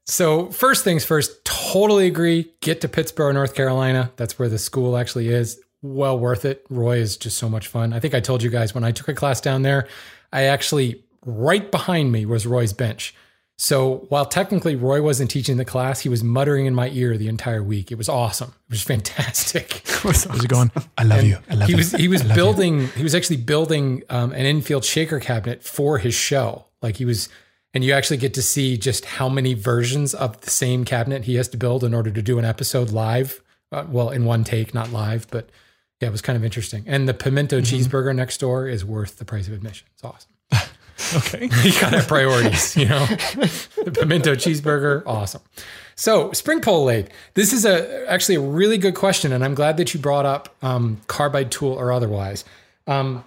So 0.06 0.48
first 0.50 0.84
things 0.84 1.06
first, 1.06 1.44
totally 1.46 2.08
agree. 2.08 2.52
Get 2.60 2.82
to 2.82 2.88
Pittsboro, 2.90 3.34
North 3.34 3.56
Carolina. 3.56 4.12
That's 4.18 4.38
where 4.38 4.50
the 4.50 4.58
school 4.60 4.98
actually 4.98 5.30
is. 5.30 5.60
well 5.82 6.20
worth 6.20 6.44
it. 6.44 6.66
Roy 6.70 6.98
is 6.98 7.18
just 7.18 7.38
so 7.38 7.50
much 7.50 7.68
fun. 7.68 7.94
I 7.94 8.00
think 8.00 8.14
I 8.14 8.20
told 8.20 8.44
you 8.44 8.50
guys 8.50 8.76
when 8.76 8.84
I 8.84 8.92
took 8.92 9.08
a 9.08 9.14
class 9.14 9.40
down 9.42 9.62
there, 9.62 9.88
I 10.34 10.44
actually 10.44 11.04
right 11.26 11.72
behind 11.72 12.12
me 12.12 12.26
was 12.26 12.46
Roy's 12.46 12.74
bench. 12.74 13.16
So 13.64 14.08
while 14.10 14.26
technically 14.26 14.76
Roy 14.76 15.04
wasn't 15.04 15.30
teaching 15.30 15.58
the 15.58 15.66
class, 15.66 16.00
he 16.00 16.10
was 16.10 16.24
muttering 16.24 16.66
in 16.66 16.74
my 16.74 16.90
ear 16.90 17.16
the 17.16 17.28
entire 17.28 17.62
week. 17.62 17.92
It 17.92 17.96
was 17.96 18.10
awesome. 18.10 18.56
It 18.68 18.72
was 18.72 18.82
fantastic. 18.82 19.84
How's 19.88 20.26
it 20.44 20.48
going? 20.48 20.72
I 20.98 21.04
love 21.04 21.24
you. 21.24 21.38
I 21.48 21.54
love 21.54 21.68
he 21.68 21.74
you. 21.74 21.78
was 21.78 21.92
he 21.92 22.08
was 22.08 22.22
I 22.22 22.24
love 22.26 22.38
you. 22.38 22.44
building 22.44 22.88
he 22.88 23.04
was 23.04 23.14
actually 23.14 23.38
building 23.38 24.02
um, 24.10 24.32
an 24.32 24.48
infield 24.48 24.84
shaker 24.84 25.20
cabinet 25.20 25.64
for 25.64 26.00
his 26.00 26.16
show 26.16 26.66
like 26.82 26.98
he 26.98 27.06
was 27.06 27.30
and 27.76 27.84
you 27.84 27.94
actually 27.94 28.18
get 28.18 28.34
to 28.34 28.42
see 28.42 28.78
just 28.78 29.06
how 29.06 29.30
many 29.30 29.54
versions 29.54 30.16
of 30.16 30.42
the 30.42 30.50
same 30.50 30.84
cabinet 30.84 31.26
he 31.26 31.36
has 31.36 31.48
to 31.50 31.58
build 31.58 31.84
in 31.84 31.94
order 31.94 32.10
to 32.10 32.22
do 32.24 32.40
an 32.40 32.46
episode 32.46 32.90
live 32.90 33.44
uh, 33.72 33.86
well 33.88 34.10
in 34.10 34.26
one 34.26 34.44
take 34.44 34.74
not 34.74 34.92
live 34.92 35.28
but 35.30 35.50
yeah 36.00 36.08
it 36.08 36.12
was 36.12 36.24
kind 36.24 36.36
of 36.36 36.44
interesting 36.44 36.84
and 36.88 37.08
the 37.08 37.14
pimento 37.14 37.62
Mm-hmm. 37.62 37.76
cheeseburger 37.76 38.16
next 38.16 38.40
door 38.40 38.68
is 38.68 38.84
worth 38.84 39.18
the 39.20 39.26
price 39.26 39.48
of 39.48 39.54
admission 39.54 39.86
it's 39.94 40.04
awesome 40.04 40.32
Okay. 41.16 41.44
you 41.64 41.80
gotta 41.80 41.98
have 41.98 42.08
priorities, 42.08 42.76
you 42.78 42.86
know. 42.86 43.06
the 43.06 43.92
pimento 43.94 44.36
cheeseburger, 44.36 45.04
awesome. 45.06 45.42
So 45.96 46.32
spring 46.32 46.62
pole 46.62 46.86
lathe. 46.86 47.10
This 47.34 47.54
is 47.54 47.66
a 47.66 48.10
actually 48.10 48.36
a 48.36 48.42
really 48.42 48.78
good 48.78 48.96
question, 48.96 49.32
and 49.32 49.44
I'm 49.44 49.54
glad 49.54 49.78
that 49.78 49.94
you 49.94 50.00
brought 50.00 50.26
up 50.26 50.56
um, 50.62 51.00
carbide 51.08 51.52
tool 51.52 51.74
or 51.74 51.92
otherwise. 51.92 52.44
Um, 52.88 53.24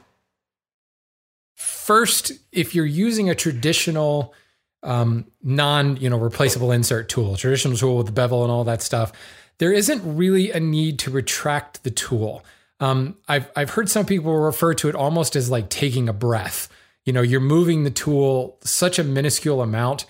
first, 1.55 2.33
if 2.53 2.75
you're 2.75 2.87
using 2.87 3.31
a 3.31 3.35
traditional 3.35 4.35
um, 4.83 5.27
non, 5.43 5.97
you 5.97 6.11
know, 6.11 6.19
replaceable 6.19 6.73
insert 6.73 7.09
tool, 7.09 7.37
traditional 7.37 7.77
tool 7.77 7.97
with 7.97 8.07
the 8.07 8.13
bevel 8.13 8.43
and 8.43 8.51
all 8.51 8.65
that 8.65 8.83
stuff, 8.83 9.13
there 9.59 9.73
isn't 9.73 10.17
really 10.17 10.51
a 10.51 10.61
need 10.61 10.99
to 11.01 11.11
retract 11.11 11.83
the 11.85 11.91
tool. 11.91 12.45
Um, 12.81 13.17
I've 13.29 13.51
I've 13.57 13.71
heard 13.71 13.89
some 13.89 14.05
people 14.05 14.37
refer 14.37 14.75
to 14.75 14.89
it 14.89 14.95
almost 14.95 15.37
as 15.37 15.51
like 15.51 15.69
taking 15.69 16.09
a 16.09 16.13
breath. 16.13 16.69
You 17.05 17.13
know, 17.13 17.23
you're 17.23 17.41
moving 17.41 17.85
the 17.85 17.91
tool 17.91 18.59
such 18.63 18.99
a 18.99 19.05
minuscule 19.05 19.61
amount 19.61 20.07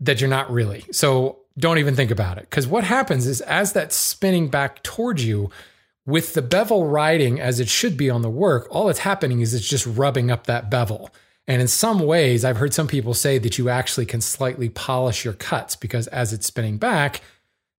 that 0.00 0.20
you're 0.20 0.30
not 0.30 0.50
really. 0.50 0.84
So 0.92 1.38
don't 1.58 1.78
even 1.78 1.96
think 1.96 2.10
about 2.10 2.38
it. 2.38 2.48
Because 2.48 2.66
what 2.66 2.84
happens 2.84 3.26
is 3.26 3.40
as 3.42 3.72
that's 3.72 3.96
spinning 3.96 4.48
back 4.48 4.82
towards 4.82 5.24
you, 5.24 5.50
with 6.06 6.32
the 6.32 6.40
bevel 6.40 6.86
riding 6.86 7.38
as 7.38 7.60
it 7.60 7.68
should 7.68 7.96
be 7.96 8.08
on 8.08 8.22
the 8.22 8.30
work, 8.30 8.66
all 8.70 8.86
that's 8.86 9.00
happening 9.00 9.40
is 9.40 9.52
it's 9.52 9.68
just 9.68 9.84
rubbing 9.86 10.30
up 10.30 10.46
that 10.46 10.70
bevel. 10.70 11.10
And 11.46 11.60
in 11.60 11.68
some 11.68 12.00
ways, 12.00 12.46
I've 12.46 12.56
heard 12.56 12.72
some 12.72 12.86
people 12.86 13.12
say 13.12 13.36
that 13.38 13.58
you 13.58 13.68
actually 13.68 14.06
can 14.06 14.22
slightly 14.22 14.70
polish 14.70 15.24
your 15.24 15.34
cuts 15.34 15.76
because 15.76 16.06
as 16.06 16.32
it's 16.32 16.46
spinning 16.46 16.78
back, 16.78 17.20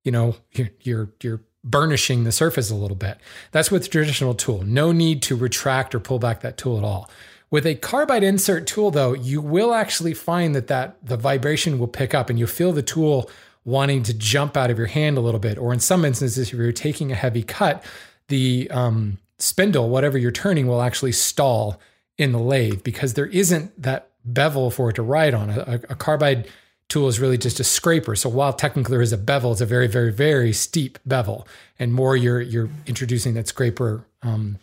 you 0.04 0.12
know, 0.12 0.36
you're 0.51 0.70
you're, 0.82 1.10
you're 1.24 1.42
burnishing 1.63 2.24
the 2.24 2.32
surface 2.32 2.70
a 2.70 2.75
little 2.75 2.96
bit. 2.96 3.18
That's 3.51 3.72
with 3.72 3.84
the 3.84 3.89
traditional 3.89 4.36
tool. 4.36 4.62
No 4.63 4.92
need 4.92 5.22
to 5.24 5.36
retract 5.36 5.96
or 5.96 6.00
pull 6.00 6.20
back 6.20 6.42
that 6.42 6.58
tool 6.58 6.78
at 6.78 6.84
all. 6.84 7.10
With 7.51 7.65
a 7.65 7.75
carbide 7.75 8.24
insert 8.24 8.68
tool, 8.68 8.91
though, 8.91 9.13
you 9.13 9.41
will 9.41 9.74
actually 9.74 10.13
find 10.13 10.53
that, 10.56 10.68
that 10.68 10.98
the 11.03 11.18
vibration 11.18 11.79
will 11.79 11.88
pick 11.88 12.13
up 12.13 12.29
and 12.29 12.38
you'll 12.38 12.48
feel 12.48 12.72
the 12.72 12.84
tool 12.84 13.29
wanting 13.65 14.03
to 14.03 14.13
jump 14.13 14.56
out 14.56 14.70
of 14.70 14.77
your 14.77 14.88
hand 14.88 15.18
a 15.18 15.22
little 15.22 15.39
bit. 15.39 15.58
Or 15.58 15.74
in 15.74 15.79
some 15.79 16.06
instances, 16.06 16.51
if 16.51 16.53
you're 16.53 16.72
taking 16.72 17.12
a 17.12 17.15
heavy 17.15 17.44
cut, 17.44 17.84
the 18.27 18.70
um, 18.72 19.18
spindle, 19.39 19.89
whatever 19.89 20.18
you're 20.18 20.32
turning, 20.32 20.68
will 20.68 20.82
actually 20.82 21.12
stall 21.12 21.79
in 22.18 22.32
the 22.32 22.39
lathe 22.39 22.84
because 22.84 23.15
there 23.15 23.27
isn't 23.27 23.82
that 23.82 24.10
bevel 24.24 24.70
for 24.70 24.89
it 24.89 24.94
to 24.94 25.01
ride 25.01 25.34
on. 25.34 25.50
A, 25.50 25.82
a 25.89 25.96
carbide 25.96 26.48
tool 26.88 27.08
is 27.08 27.20
really 27.20 27.38
just 27.38 27.60
a 27.60 27.63
scraper. 27.63 28.15
So 28.15 28.29
while 28.29 28.53
technically 28.53 28.91
there 28.91 29.01
is 29.01 29.13
a 29.13 29.18
bevel, 29.18 29.51
it's 29.53 29.62
a 29.62 29.65
very, 29.65 29.88
very, 29.88 30.12
very 30.12 30.53
steep 30.53 31.00
bevel, 31.06 31.48
and 31.77 31.94
more 31.94 32.18
you're 32.18 32.41
you're 32.41 32.70
introducing 32.86 33.36
that 33.36 33.48
scraper 33.48 34.06
um, 34.22 34.60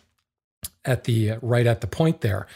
at 0.85 1.05
the 1.05 1.33
right 1.41 1.65
at 1.65 1.81
the 1.81 1.87
point 1.87 2.21
there. 2.21 2.47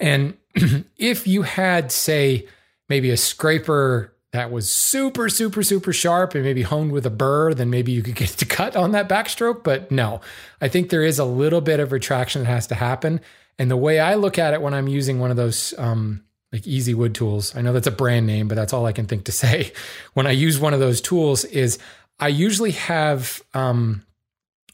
And 0.00 0.36
if 0.96 1.26
you 1.26 1.42
had, 1.42 1.92
say, 1.92 2.46
maybe 2.88 3.10
a 3.10 3.16
scraper 3.16 4.14
that 4.32 4.50
was 4.50 4.68
super, 4.68 5.28
super, 5.28 5.62
super 5.62 5.92
sharp 5.92 6.34
and 6.34 6.42
maybe 6.42 6.62
honed 6.62 6.90
with 6.90 7.06
a 7.06 7.10
burr, 7.10 7.54
then 7.54 7.70
maybe 7.70 7.92
you 7.92 8.02
could 8.02 8.14
get 8.16 8.30
to 8.30 8.44
cut 8.44 8.76
on 8.76 8.92
that 8.92 9.08
backstroke. 9.08 9.62
But 9.62 9.90
no, 9.90 10.20
I 10.60 10.68
think 10.68 10.90
there 10.90 11.04
is 11.04 11.18
a 11.18 11.24
little 11.24 11.60
bit 11.60 11.80
of 11.80 11.92
retraction 11.92 12.42
that 12.42 12.48
has 12.48 12.66
to 12.68 12.74
happen. 12.74 13.20
And 13.58 13.70
the 13.70 13.76
way 13.76 14.00
I 14.00 14.14
look 14.16 14.38
at 14.38 14.52
it 14.52 14.60
when 14.60 14.74
I'm 14.74 14.88
using 14.88 15.20
one 15.20 15.30
of 15.30 15.36
those 15.36 15.72
um, 15.78 16.24
like 16.52 16.66
Easy 16.66 16.94
Wood 16.94 17.14
tools, 17.14 17.54
I 17.54 17.62
know 17.62 17.72
that's 17.72 17.86
a 17.86 17.92
brand 17.92 18.26
name, 18.26 18.48
but 18.48 18.56
that's 18.56 18.72
all 18.72 18.86
I 18.86 18.92
can 18.92 19.06
think 19.06 19.24
to 19.26 19.32
say. 19.44 19.72
When 20.14 20.26
I 20.26 20.32
use 20.32 20.58
one 20.58 20.74
of 20.74 20.80
those 20.80 21.00
tools, 21.00 21.44
is 21.44 21.78
I 22.18 22.28
usually 22.28 22.72
have 22.72 23.42
um, 23.54 24.04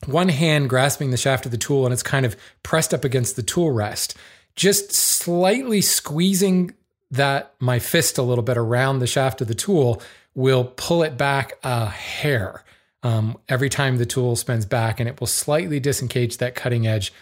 one 0.06 0.28
hand 0.28 0.70
grasping 0.70 1.10
the 1.10 1.16
shaft 1.16 1.44
of 1.44 1.52
the 1.52 1.58
tool 1.58 1.84
and 1.84 1.92
it's 1.92 2.02
kind 2.02 2.24
of 2.24 2.36
pressed 2.62 2.94
up 2.94 3.04
against 3.04 3.36
the 3.36 3.42
tool 3.42 3.70
rest, 3.70 4.16
just 4.56 4.92
slightly 4.92 5.80
squeezing 5.80 6.74
that 7.10 7.54
my 7.58 7.78
fist 7.78 8.18
a 8.18 8.22
little 8.22 8.44
bit 8.44 8.56
around 8.56 8.98
the 8.98 9.06
shaft 9.06 9.40
of 9.40 9.48
the 9.48 9.54
tool 9.54 10.02
will 10.34 10.64
pull 10.76 11.02
it 11.02 11.16
back 11.16 11.54
a 11.64 11.86
hair 11.86 12.64
um, 13.02 13.38
every 13.48 13.68
time 13.68 13.96
the 13.96 14.06
tool 14.06 14.36
spins 14.36 14.66
back, 14.66 15.00
and 15.00 15.08
it 15.08 15.18
will 15.20 15.26
slightly 15.26 15.80
disengage 15.80 16.36
that 16.36 16.54
cutting 16.54 16.86
edge 16.86 17.12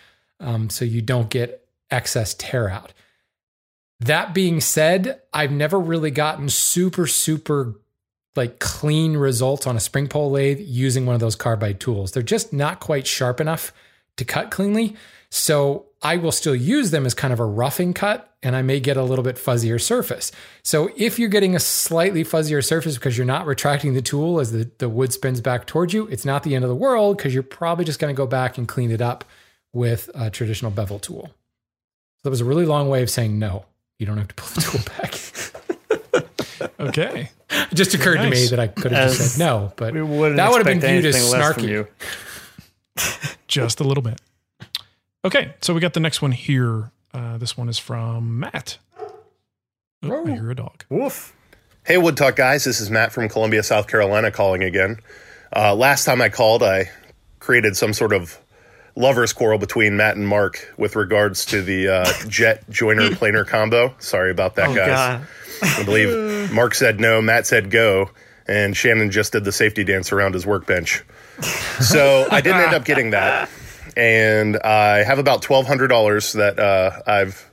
um, 0.40 0.68
so 0.70 0.84
you 0.84 1.00
don't 1.00 1.30
get 1.30 1.66
excess 1.90 2.34
tear 2.34 2.68
out. 2.68 2.92
That 4.00 4.34
being 4.34 4.60
said, 4.60 5.20
I've 5.32 5.50
never 5.50 5.78
really 5.78 6.10
gotten 6.10 6.48
super, 6.48 7.06
super 7.06 7.74
like 8.36 8.60
clean 8.60 9.16
results 9.16 9.66
on 9.66 9.76
a 9.76 9.80
spring 9.80 10.06
pole 10.06 10.30
lathe 10.30 10.60
using 10.60 11.06
one 11.06 11.14
of 11.14 11.20
those 11.20 11.34
carbide 11.34 11.80
tools. 11.80 12.12
They're 12.12 12.22
just 12.22 12.52
not 12.52 12.78
quite 12.78 13.06
sharp 13.06 13.40
enough 13.40 13.72
to 14.16 14.24
cut 14.24 14.50
cleanly. 14.52 14.94
So 15.30 15.86
I 16.00 16.16
will 16.16 16.30
still 16.32 16.54
use 16.54 16.90
them 16.92 17.06
as 17.06 17.14
kind 17.14 17.32
of 17.32 17.40
a 17.40 17.44
roughing 17.44 17.92
cut 17.92 18.32
and 18.42 18.54
I 18.54 18.62
may 18.62 18.78
get 18.78 18.96
a 18.96 19.02
little 19.02 19.24
bit 19.24 19.34
fuzzier 19.36 19.80
surface. 19.80 20.30
So 20.62 20.90
if 20.96 21.18
you're 21.18 21.28
getting 21.28 21.56
a 21.56 21.60
slightly 21.60 22.22
fuzzier 22.22 22.64
surface 22.64 22.94
because 22.94 23.18
you're 23.18 23.26
not 23.26 23.46
retracting 23.46 23.94
the 23.94 24.02
tool 24.02 24.38
as 24.38 24.52
the, 24.52 24.70
the 24.78 24.88
wood 24.88 25.12
spins 25.12 25.40
back 25.40 25.66
towards 25.66 25.92
you, 25.92 26.06
it's 26.06 26.24
not 26.24 26.44
the 26.44 26.54
end 26.54 26.64
of 26.64 26.68
the 26.68 26.76
world 26.76 27.16
because 27.16 27.34
you're 27.34 27.42
probably 27.42 27.84
just 27.84 27.98
going 27.98 28.14
to 28.14 28.16
go 28.16 28.26
back 28.28 28.58
and 28.58 28.68
clean 28.68 28.92
it 28.92 29.00
up 29.00 29.24
with 29.72 30.08
a 30.14 30.30
traditional 30.30 30.70
bevel 30.70 31.00
tool. 31.00 31.30
So 32.18 32.22
that 32.24 32.30
was 32.30 32.40
a 32.40 32.44
really 32.44 32.66
long 32.66 32.88
way 32.88 33.02
of 33.02 33.10
saying 33.10 33.36
no. 33.38 33.64
You 33.98 34.06
don't 34.06 34.18
have 34.18 34.28
to 34.28 34.34
pull 34.34 34.48
the 34.54 34.60
tool 34.60 34.80
back. 34.98 36.78
Okay. 36.78 37.30
It 37.50 37.74
just 37.74 37.94
occurred 37.94 38.18
to 38.18 38.30
me 38.30 38.46
that 38.46 38.60
I 38.60 38.68
could 38.68 38.92
have 38.92 39.10
just 39.10 39.32
said 39.36 39.44
no, 39.44 39.72
but 39.76 39.94
We 39.94 40.02
wouldn't 40.02 40.36
that 40.36 40.50
would 40.50 40.58
have 40.58 40.66
been 40.66 40.80
viewed 40.80 41.04
as 41.06 41.16
anything 41.16 41.32
less 41.40 41.54
from 41.54 41.64
snarky. 41.64 41.68
you. 41.68 41.88
Just 43.48 43.80
a 43.80 43.84
little 43.84 44.02
bit. 44.02 44.20
Okay. 45.28 45.52
So 45.60 45.74
we 45.74 45.80
got 45.80 45.92
the 45.92 46.00
next 46.00 46.22
one 46.22 46.32
here. 46.32 46.90
Uh, 47.12 47.36
this 47.36 47.54
one 47.54 47.68
is 47.68 47.78
from 47.78 48.40
Matt. 48.40 48.78
Oh, 50.02 50.24
I 50.26 50.30
hear 50.30 50.50
a 50.50 50.54
dog. 50.54 50.84
Woof. 50.88 51.34
Hey, 51.84 51.98
Wood 51.98 52.16
Talk 52.16 52.34
guys, 52.34 52.64
this 52.64 52.80
is 52.80 52.90
Matt 52.90 53.12
from 53.12 53.28
Columbia, 53.28 53.62
South 53.62 53.88
Carolina 53.88 54.30
calling 54.30 54.62
again. 54.62 55.00
Uh, 55.54 55.74
last 55.74 56.04
time 56.06 56.22
I 56.22 56.30
called, 56.30 56.62
I 56.62 56.90
created 57.40 57.76
some 57.76 57.92
sort 57.92 58.14
of 58.14 58.38
lover's 58.96 59.34
quarrel 59.34 59.58
between 59.58 59.98
Matt 59.98 60.16
and 60.16 60.26
Mark 60.26 60.72
with 60.78 60.96
regards 60.96 61.44
to 61.46 61.60
the 61.60 61.88
uh, 61.88 62.12
Jet 62.28 62.64
joiner 62.70 63.14
planer 63.14 63.44
combo. 63.44 63.94
Sorry 63.98 64.30
about 64.30 64.54
that, 64.56 64.70
Oh, 64.70 64.74
guys. 64.74 64.88
God. 64.88 65.26
I 65.62 65.84
believe 65.84 66.52
Mark 66.54 66.74
said 66.74 67.00
no, 67.00 67.20
Matt 67.20 67.46
said 67.46 67.70
go, 67.70 68.10
and 68.46 68.74
Shannon 68.74 69.10
just 69.10 69.32
did 69.32 69.44
the 69.44 69.52
safety 69.52 69.84
dance 69.84 70.10
around 70.10 70.32
his 70.32 70.46
workbench. 70.46 71.02
So 71.80 72.26
I 72.30 72.40
didn't 72.40 72.60
end 72.62 72.74
up 72.74 72.84
getting 72.84 73.10
that. 73.10 73.50
And 73.98 74.56
I 74.58 75.02
have 75.02 75.18
about 75.18 75.42
$1,200 75.42 76.34
that 76.34 76.58
uh, 76.60 77.02
I've 77.04 77.50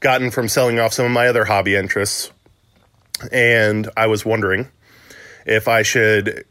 gotten 0.00 0.30
from 0.30 0.46
selling 0.46 0.78
off 0.78 0.92
some 0.92 1.06
of 1.06 1.12
my 1.12 1.28
other 1.28 1.46
hobby 1.46 1.74
interests. 1.74 2.30
And 3.32 3.88
I 3.96 4.06
was 4.06 4.22
wondering 4.22 4.68
if 5.46 5.66
I 5.66 5.82
should 5.82 6.44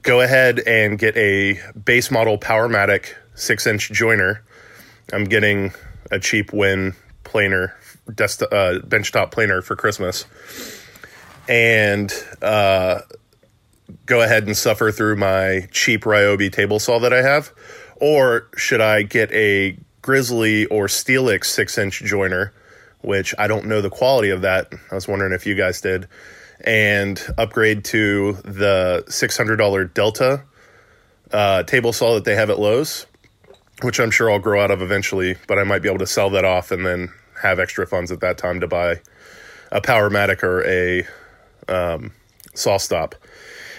go 0.00 0.22
ahead 0.22 0.58
and 0.60 0.98
get 0.98 1.14
a 1.18 1.60
base 1.84 2.10
model 2.10 2.38
Powermatic 2.38 3.14
six 3.34 3.66
inch 3.66 3.92
joiner. 3.92 4.42
I'm 5.12 5.24
getting 5.24 5.72
a 6.10 6.18
cheap 6.18 6.54
WEN 6.54 6.94
planer, 7.24 7.76
dest- 8.14 8.42
uh, 8.42 8.80
benchtop 8.86 9.32
planer 9.32 9.60
for 9.60 9.76
Christmas. 9.76 10.24
And 11.46 12.10
uh, 12.40 13.00
go 14.06 14.22
ahead 14.22 14.46
and 14.46 14.56
suffer 14.56 14.90
through 14.90 15.16
my 15.16 15.68
cheap 15.72 16.04
Ryobi 16.04 16.50
table 16.50 16.78
saw 16.78 16.98
that 17.00 17.12
I 17.12 17.20
have? 17.20 17.52
Or 18.02 18.48
should 18.56 18.80
I 18.80 19.02
get 19.02 19.30
a 19.30 19.76
Grizzly 20.02 20.66
or 20.66 20.88
Steelix 20.88 21.44
six 21.44 21.78
inch 21.78 22.02
joiner, 22.02 22.52
which 23.00 23.32
I 23.38 23.46
don't 23.46 23.66
know 23.66 23.80
the 23.80 23.90
quality 23.90 24.30
of 24.30 24.42
that. 24.42 24.72
I 24.90 24.94
was 24.96 25.06
wondering 25.06 25.32
if 25.32 25.46
you 25.46 25.54
guys 25.54 25.80
did. 25.80 26.08
And 26.64 27.22
upgrade 27.38 27.84
to 27.86 28.32
the 28.44 29.04
$600 29.06 29.94
Delta 29.94 30.42
uh, 31.32 31.62
table 31.62 31.92
saw 31.92 32.14
that 32.14 32.24
they 32.24 32.34
have 32.34 32.50
at 32.50 32.58
Lowe's, 32.58 33.06
which 33.82 34.00
I'm 34.00 34.10
sure 34.10 34.30
I'll 34.30 34.40
grow 34.40 34.60
out 34.60 34.72
of 34.72 34.82
eventually, 34.82 35.36
but 35.46 35.60
I 35.60 35.62
might 35.62 35.82
be 35.82 35.88
able 35.88 35.98
to 35.98 36.06
sell 36.06 36.30
that 36.30 36.44
off 36.44 36.72
and 36.72 36.84
then 36.84 37.12
have 37.40 37.60
extra 37.60 37.86
funds 37.86 38.10
at 38.10 38.18
that 38.20 38.36
time 38.36 38.58
to 38.60 38.66
buy 38.66 39.00
a 39.70 39.80
Powermatic 39.80 40.42
or 40.42 40.64
a 40.66 41.00
um, 41.68 42.12
SawStop. 42.54 43.14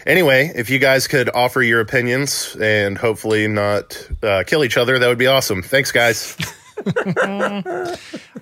Anyway, 0.06 0.52
if 0.56 0.70
you 0.70 0.80
guys 0.80 1.08
could 1.08 1.30
offer 1.34 1.62
your 1.62 1.80
opinions 1.80 2.56
and 2.60 2.98
hopefully 2.98 3.48
not 3.48 4.10
uh, 4.22 4.44
kill 4.46 4.64
each 4.64 4.78
other, 4.78 5.00
that 5.00 5.08
would 5.08 5.18
be 5.18 5.28
awesome. 5.28 5.62
Thanks, 5.62 5.92
guys. 5.92 6.36
I 6.86 7.96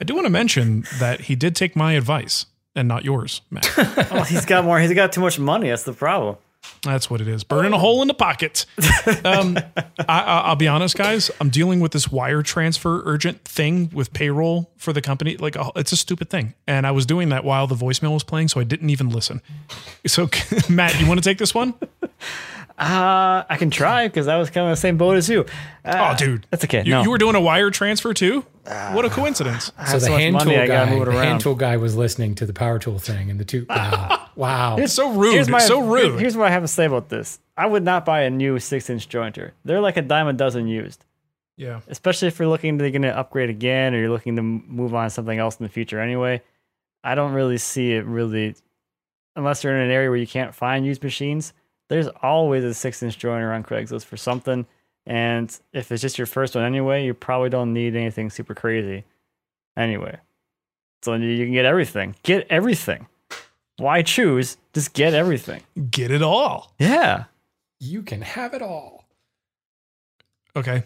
do 0.03 0.15
want 0.15 0.25
to 0.25 0.31
mention 0.31 0.85
that 0.99 1.21
he 1.21 1.35
did 1.35 1.55
take 1.55 1.75
my 1.75 1.93
advice 1.93 2.47
and 2.75 2.87
not 2.87 3.05
yours, 3.05 3.41
Matt. 3.51 3.69
Oh, 4.11 4.23
he's 4.23 4.45
got 4.45 4.63
more. 4.63 4.79
He's 4.79 4.93
got 4.93 5.11
too 5.11 5.21
much 5.21 5.37
money. 5.37 5.69
That's 5.69 5.83
the 5.83 5.93
problem. 5.93 6.37
That's 6.83 7.09
what 7.09 7.21
it 7.21 7.27
is. 7.27 7.43
Burning 7.43 7.73
a 7.73 7.77
hole 7.77 8.01
in 8.01 8.07
the 8.07 8.13
pocket. 8.13 8.65
Um, 9.23 9.57
I, 9.77 9.83
I, 10.07 10.39
I'll 10.45 10.55
be 10.55 10.67
honest, 10.67 10.95
guys. 10.95 11.31
I'm 11.39 11.49
dealing 11.49 11.79
with 11.79 11.91
this 11.91 12.11
wire 12.11 12.41
transfer 12.41 13.01
urgent 13.05 13.43
thing 13.45 13.89
with 13.93 14.13
payroll 14.13 14.71
for 14.77 14.93
the 14.93 15.01
company. 15.01 15.37
Like, 15.37 15.55
it's 15.75 15.91
a 15.91 15.97
stupid 15.97 16.29
thing. 16.29 16.53
And 16.67 16.87
I 16.87 16.91
was 16.91 17.05
doing 17.05 17.29
that 17.29 17.43
while 17.43 17.67
the 17.67 17.75
voicemail 17.75 18.13
was 18.13 18.23
playing, 18.23 18.47
so 18.47 18.59
I 18.59 18.63
didn't 18.63 18.89
even 18.89 19.09
listen. 19.09 19.41
So, 20.07 20.29
Matt, 20.69 20.99
you 20.99 21.07
want 21.07 21.19
to 21.19 21.23
take 21.23 21.37
this 21.37 21.53
one? 21.53 21.73
Uh, 22.81 23.45
I 23.47 23.57
can 23.57 23.69
try 23.69 24.07
because 24.07 24.27
I 24.27 24.37
was 24.37 24.49
kind 24.49 24.65
of 24.65 24.71
the 24.71 24.81
same 24.81 24.97
boat 24.97 25.15
as 25.15 25.29
you. 25.29 25.45
Uh, 25.85 26.13
oh, 26.13 26.17
dude. 26.17 26.47
that's 26.49 26.63
okay. 26.63 26.81
You, 26.83 26.89
no. 26.89 27.03
you 27.03 27.11
were 27.11 27.19
doing 27.19 27.35
a 27.35 27.41
wire 27.41 27.69
transfer 27.69 28.11
too? 28.11 28.41
what 28.63 29.05
a 29.05 29.09
coincidence. 29.09 29.71
I 29.77 29.85
So 29.85 29.99
the 29.99 30.05
so 30.07 30.17
hand 30.17 30.39
tool 30.39 30.45
money, 30.45 30.67
guy, 30.67 30.85
the 31.05 31.11
hand 31.11 31.41
tool 31.41 31.53
guy 31.53 31.77
was 31.77 31.95
listening 31.95 32.33
to 32.35 32.45
the 32.47 32.53
power 32.53 32.79
tool 32.79 32.97
thing, 32.97 33.29
and 33.29 33.39
the 33.39 33.45
two. 33.45 33.67
Wow, 33.69 34.29
wow. 34.35 34.77
It's 34.77 34.93
so 34.93 35.11
rude. 35.11 35.35
Here's 35.35 35.47
my, 35.47 35.59
so 35.59 35.79
rude. 35.79 36.19
Here's 36.19 36.35
what 36.35 36.47
I 36.47 36.51
have 36.51 36.63
to 36.63 36.67
say 36.67 36.85
about 36.85 37.09
this. 37.09 37.39
I 37.55 37.67
would 37.67 37.83
not 37.83 38.03
buy 38.03 38.21
a 38.21 38.31
new 38.31 38.57
six-inch 38.57 39.09
jointer. 39.09 39.51
They're 39.63 39.81
like 39.81 39.97
a 39.97 40.01
dime 40.01 40.27
a 40.27 40.33
dozen 40.33 40.67
used. 40.67 41.05
yeah. 41.57 41.81
especially 41.87 42.29
if 42.29 42.39
you're 42.39 42.47
looking 42.47 42.79
to 42.79 42.89
going 42.89 43.03
to 43.03 43.15
upgrade 43.15 43.51
again 43.51 43.93
or 43.93 43.99
you're 43.99 44.09
looking 44.09 44.37
to 44.37 44.41
move 44.41 44.95
on 44.95 45.05
to 45.05 45.09
something 45.11 45.37
else 45.37 45.57
in 45.59 45.63
the 45.63 45.69
future 45.69 45.99
anyway 45.99 46.41
i 47.03 47.13
don't 47.13 47.33
really 47.33 47.57
see 47.57 47.91
it 47.91 48.05
really 48.05 48.55
unless 49.35 49.63
you're 49.63 49.75
in 49.75 49.81
an 49.81 49.91
area 49.91 50.09
where 50.09 50.17
you 50.17 50.25
can't 50.25 50.55
find 50.55 50.85
used 50.85 51.03
machines 51.03 51.53
there's 51.91 52.07
always 52.23 52.63
a 52.63 52.73
six 52.73 53.03
inch 53.03 53.19
joiner 53.19 53.53
on 53.53 53.63
craigslist 53.63 54.05
for 54.05 54.17
something 54.17 54.65
and 55.05 55.59
if 55.73 55.91
it's 55.91 56.01
just 56.01 56.17
your 56.17 56.25
first 56.25 56.55
one 56.55 56.63
anyway 56.63 57.05
you 57.05 57.13
probably 57.13 57.49
don't 57.49 57.73
need 57.73 57.95
anything 57.95 58.29
super 58.29 58.55
crazy 58.55 59.03
anyway 59.77 60.17
so 61.03 61.13
you 61.13 61.45
can 61.45 61.53
get 61.53 61.65
everything 61.65 62.15
get 62.23 62.47
everything 62.49 63.07
why 63.77 64.01
choose 64.01 64.57
just 64.73 64.93
get 64.93 65.13
everything 65.13 65.61
Get 65.89 66.11
it 66.11 66.21
all. 66.21 66.73
yeah 66.79 67.25
You 67.79 68.03
can 68.03 68.21
have 68.21 68.53
it 68.53 68.61
all. 68.61 69.05
Okay. 70.55 70.83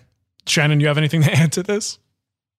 Shannon, 0.47 0.79
you 0.79 0.87
have 0.87 0.97
anything 0.97 1.21
to 1.23 1.33
add 1.41 1.51
to 1.53 1.63
this? 1.63 1.99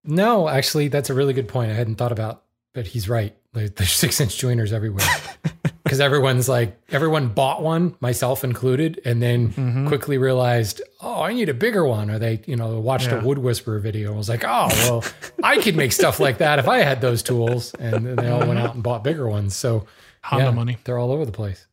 No, 0.04 0.48
actually, 0.48 0.88
that's 0.88 1.08
a 1.08 1.14
really 1.14 1.32
good 1.32 1.48
point. 1.48 1.70
I 1.70 1.74
hadn't 1.74 1.94
thought 1.96 2.12
about, 2.12 2.42
but 2.74 2.86
he's 2.86 3.08
right. 3.08 3.34
There's 3.54 3.90
six 3.90 4.20
inch 4.20 4.36
joiners 4.36 4.72
everywhere. 4.72 5.06
Because 5.86 6.00
everyone's 6.00 6.48
like, 6.48 6.76
everyone 6.88 7.28
bought 7.28 7.62
one, 7.62 7.94
myself 8.00 8.42
included, 8.42 9.00
and 9.04 9.22
then 9.22 9.52
Mm-hmm. 9.52 9.86
quickly 9.86 10.18
realized, 10.18 10.80
oh, 11.00 11.22
I 11.22 11.32
need 11.32 11.48
a 11.48 11.54
bigger 11.54 11.84
one. 11.86 12.10
Or 12.10 12.18
they, 12.18 12.42
you 12.46 12.56
know, 12.56 12.80
watched 12.80 13.06
Yeah. 13.06 13.20
a 13.20 13.24
Wood 13.24 13.38
Whisperer 13.38 13.78
video 13.78 14.08
and 14.08 14.16
was 14.18 14.28
like, 14.28 14.42
oh, 14.44 14.66
well, 14.70 15.04
I 15.44 15.58
could 15.58 15.76
make 15.76 15.92
stuff 15.92 16.18
like 16.18 16.38
that 16.38 16.58
if 16.58 16.66
I 16.66 16.78
had 16.78 17.00
those 17.00 17.22
tools. 17.22 17.72
And 17.78 18.04
then 18.04 18.16
they 18.16 18.28
all 18.28 18.40
went 18.44 18.58
out 18.58 18.74
and 18.74 18.82
bought 18.82 19.04
bigger 19.04 19.28
ones. 19.28 19.54
So, 19.54 19.86
Honda 20.24 20.46
yeah, 20.46 20.50
money. 20.50 20.78
They're 20.82 20.98
all 20.98 21.12
over 21.12 21.24
the 21.24 21.30
place. 21.32 21.66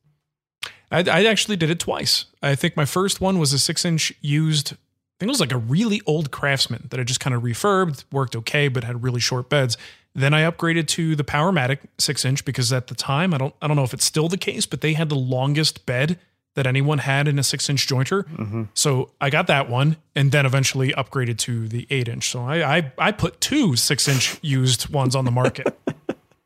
I, 0.92 1.00
I 1.00 1.26
actually 1.26 1.56
did 1.56 1.72
it 1.72 1.80
twice. 1.80 2.26
I 2.44 2.54
think 2.54 2.78
my 2.78 2.86
first 2.86 3.20
one 3.20 3.40
was 3.40 3.52
a 3.52 3.58
six 3.58 3.84
inch 3.84 4.14
used, 4.22 4.74
I 4.74 4.78
think 5.20 5.28
it 5.30 5.32
was 5.32 5.40
like 5.40 5.52
a 5.52 5.58
really 5.58 6.02
old 6.06 6.30
Craftsman 6.30 6.86
that 6.92 7.00
I 7.00 7.04
just 7.04 7.20
kind 7.20 7.34
of 7.36 7.42
refurbed, 7.42 8.04
worked 8.12 8.36
okay, 8.36 8.68
but 8.68 8.84
had 8.84 9.02
really 9.04 9.20
short 9.22 9.50
beds. 9.50 9.76
Then 10.16 10.34
I 10.34 10.50
upgraded 10.50 10.88
to 10.90 11.16
the 11.16 11.24
Powermatic 11.24 11.80
six 11.98 12.24
inch 12.24 12.46
because 12.46 12.72
at 12.72 12.88
the 12.88 12.96
time, 12.96 13.34
I 13.34 13.38
don't, 13.38 13.56
I 13.62 13.68
don't 13.68 13.76
know 13.76 13.84
if 13.84 13.94
it's 13.94 14.06
still 14.06 14.30
the 14.30 14.38
case, 14.38 14.66
but 14.66 14.82
they 14.82 14.94
had 14.94 15.10
the 15.10 15.16
longest 15.16 15.86
bed 15.86 16.20
that 16.56 16.68
anyone 16.68 17.00
had 17.00 17.28
in 17.28 17.40
a 17.40 17.44
six 17.44 17.70
inch 17.70 17.88
jointer. 17.88 18.24
Mm-hmm. 18.28 18.64
So 18.74 19.12
I 19.20 19.30
got 19.30 19.48
that 19.48 19.70
one 19.70 19.98
and 20.16 20.32
then 20.32 20.46
eventually 20.46 20.90
upgraded 20.90 21.38
to 21.40 21.68
the 21.68 21.88
eight 21.90 22.08
inch. 22.08 22.30
So 22.30 22.44
I, 22.44 22.78
I, 22.78 22.92
I 22.98 23.12
put 23.12 23.42
two 23.42 23.76
six 23.76 24.08
inch 24.08 24.38
used 24.42 24.90
ones 24.90 25.16
on 25.16 25.26
the 25.26 25.32
market. 25.32 25.76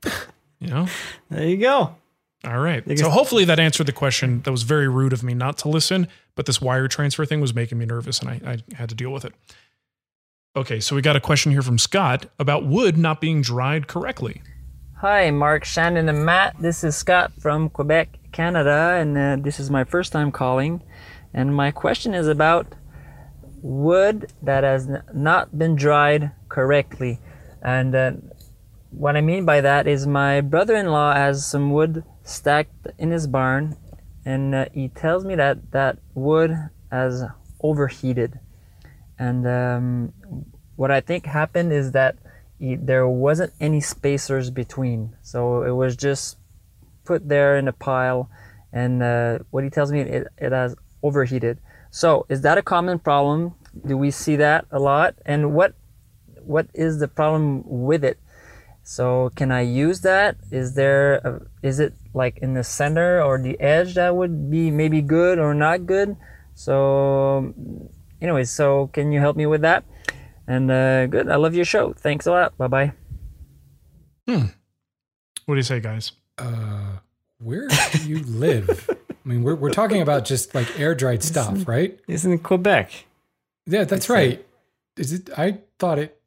you 0.59 0.67
know? 0.67 0.87
there 1.29 1.47
you 1.47 1.57
go 1.57 1.95
All 2.45 2.59
right. 2.59 2.83
So 2.97 3.09
hopefully 3.09 3.45
that 3.45 3.59
answered 3.59 3.87
the 3.87 3.91
question. 3.91 4.41
That 4.43 4.51
was 4.51 4.63
very 4.63 4.87
rude 4.87 5.13
of 5.13 5.23
me 5.23 5.33
not 5.33 5.57
to 5.59 5.69
listen, 5.69 6.07
but 6.35 6.45
this 6.45 6.61
wire 6.61 6.87
transfer 6.87 7.25
thing 7.25 7.41
was 7.41 7.53
making 7.53 7.77
me 7.77 7.85
nervous 7.85 8.19
and 8.19 8.29
I, 8.29 8.41
I 8.45 8.75
had 8.75 8.89
to 8.89 8.95
deal 8.95 9.11
with 9.11 9.25
it. 9.25 9.33
Okay, 10.57 10.79
so 10.79 10.95
we 10.95 11.03
got 11.03 11.15
a 11.15 11.19
question 11.19 11.51
here 11.51 11.61
from 11.61 11.77
Scott 11.77 12.25
about 12.39 12.65
wood 12.65 12.97
not 12.97 13.21
being 13.21 13.43
dried 13.43 13.85
correctly. 13.85 14.41
Hi, 15.01 15.29
Mark, 15.29 15.63
Shannon, 15.63 16.09
and 16.09 16.25
Matt. 16.25 16.55
This 16.59 16.83
is 16.83 16.97
Scott 16.97 17.31
from 17.39 17.69
Quebec, 17.69 18.17
Canada, 18.31 18.97
and 18.99 19.15
uh, 19.15 19.37
this 19.39 19.59
is 19.59 19.69
my 19.69 19.83
first 19.83 20.11
time 20.11 20.31
calling. 20.31 20.81
And 21.31 21.55
my 21.55 21.69
question 21.69 22.15
is 22.15 22.27
about 22.27 22.73
wood 23.61 24.33
that 24.41 24.63
has 24.63 24.89
not 25.13 25.55
been 25.59 25.75
dried 25.75 26.31
correctly. 26.49 27.19
And 27.61 27.93
uh, 27.93 28.13
what 28.89 29.15
I 29.15 29.21
mean 29.21 29.45
by 29.45 29.61
that 29.61 29.85
is 29.85 30.07
my 30.07 30.41
brother 30.41 30.75
in 30.75 30.87
law 30.87 31.13
has 31.13 31.45
some 31.45 31.69
wood 31.69 32.03
stacked 32.23 32.87
in 32.97 33.11
his 33.11 33.27
barn, 33.27 33.77
and 34.25 34.55
uh, 34.55 34.65
he 34.73 34.89
tells 34.89 35.23
me 35.23 35.35
that 35.35 35.71
that 35.73 35.99
wood 36.15 36.57
has 36.91 37.23
overheated. 37.61 38.39
And 39.19 39.47
um, 39.47 40.13
what 40.77 40.89
I 40.89 41.01
think 41.01 41.25
happened 41.25 41.73
is 41.73 41.91
that 41.91 42.15
he, 42.57 42.75
there 42.75 43.07
wasn't 43.07 43.51
any 43.59 43.81
spacers 43.81 44.49
between, 44.49 45.15
so 45.21 45.63
it 45.63 45.71
was 45.71 45.97
just 45.97 46.37
put 47.03 47.27
there 47.27 47.57
in 47.57 47.67
a 47.67 47.73
pile. 47.73 48.29
And 48.71 49.03
uh, 49.03 49.39
what 49.51 49.63
he 49.63 49.69
tells 49.69 49.91
me, 49.91 50.01
it, 50.01 50.27
it 50.37 50.51
has 50.51 50.75
overheated. 51.03 51.59
So 51.89 52.25
is 52.29 52.41
that 52.41 52.57
a 52.57 52.61
common 52.61 52.99
problem? 52.99 53.55
Do 53.85 53.97
we 53.97 54.11
see 54.11 54.35
that 54.37 54.65
a 54.71 54.79
lot? 54.79 55.15
And 55.25 55.53
what 55.53 55.73
what 56.43 56.67
is 56.73 56.99
the 56.99 57.07
problem 57.07 57.63
with 57.65 58.03
it? 58.03 58.17
So 58.83 59.31
can 59.35 59.51
I 59.51 59.61
use 59.61 60.01
that? 60.01 60.37
Is 60.51 60.75
there 60.75 61.15
a, 61.15 61.41
is 61.61 61.79
it 61.79 61.93
like 62.13 62.37
in 62.37 62.53
the 62.53 62.63
center 62.63 63.21
or 63.21 63.37
the 63.37 63.59
edge 63.59 63.95
that 63.95 64.15
would 64.15 64.49
be 64.49 64.71
maybe 64.71 65.01
good 65.01 65.39
or 65.39 65.53
not 65.53 65.85
good? 65.85 66.15
So 66.55 67.53
anyways, 68.21 68.49
so 68.49 68.87
can 68.93 69.11
you 69.11 69.19
help 69.19 69.35
me 69.35 69.45
with 69.45 69.61
that? 69.61 69.83
And 70.47 70.71
uh, 70.71 71.07
good. 71.07 71.29
I 71.29 71.35
love 71.35 71.53
your 71.55 71.65
show. 71.65 71.93
Thanks 71.93 72.25
a 72.25 72.31
lot. 72.31 72.57
Bye 72.57 72.67
bye. 72.67 72.93
Hmm. 74.27 74.45
What 75.45 75.55
do 75.55 75.59
you 75.59 75.63
say, 75.63 75.79
guys? 75.79 76.11
Uh, 76.37 76.97
where 77.39 77.67
do 77.67 78.07
you 78.09 78.19
live? 78.23 78.89
I 79.25 79.29
mean, 79.29 79.43
we're, 79.43 79.55
we're 79.55 79.71
talking 79.71 80.01
about 80.01 80.25
just 80.25 80.55
like 80.55 80.79
air 80.79 80.95
dried 80.95 81.23
stuff, 81.23 81.67
right? 81.67 81.99
it's 82.07 82.23
in 82.23 82.37
quebec 82.39 82.91
Yeah, 83.65 83.83
that's 83.83 84.09
right. 84.09 84.45
Is 84.95 85.11
it? 85.13 85.29
I 85.37 85.59
thought 85.79 85.99
it. 85.99 86.19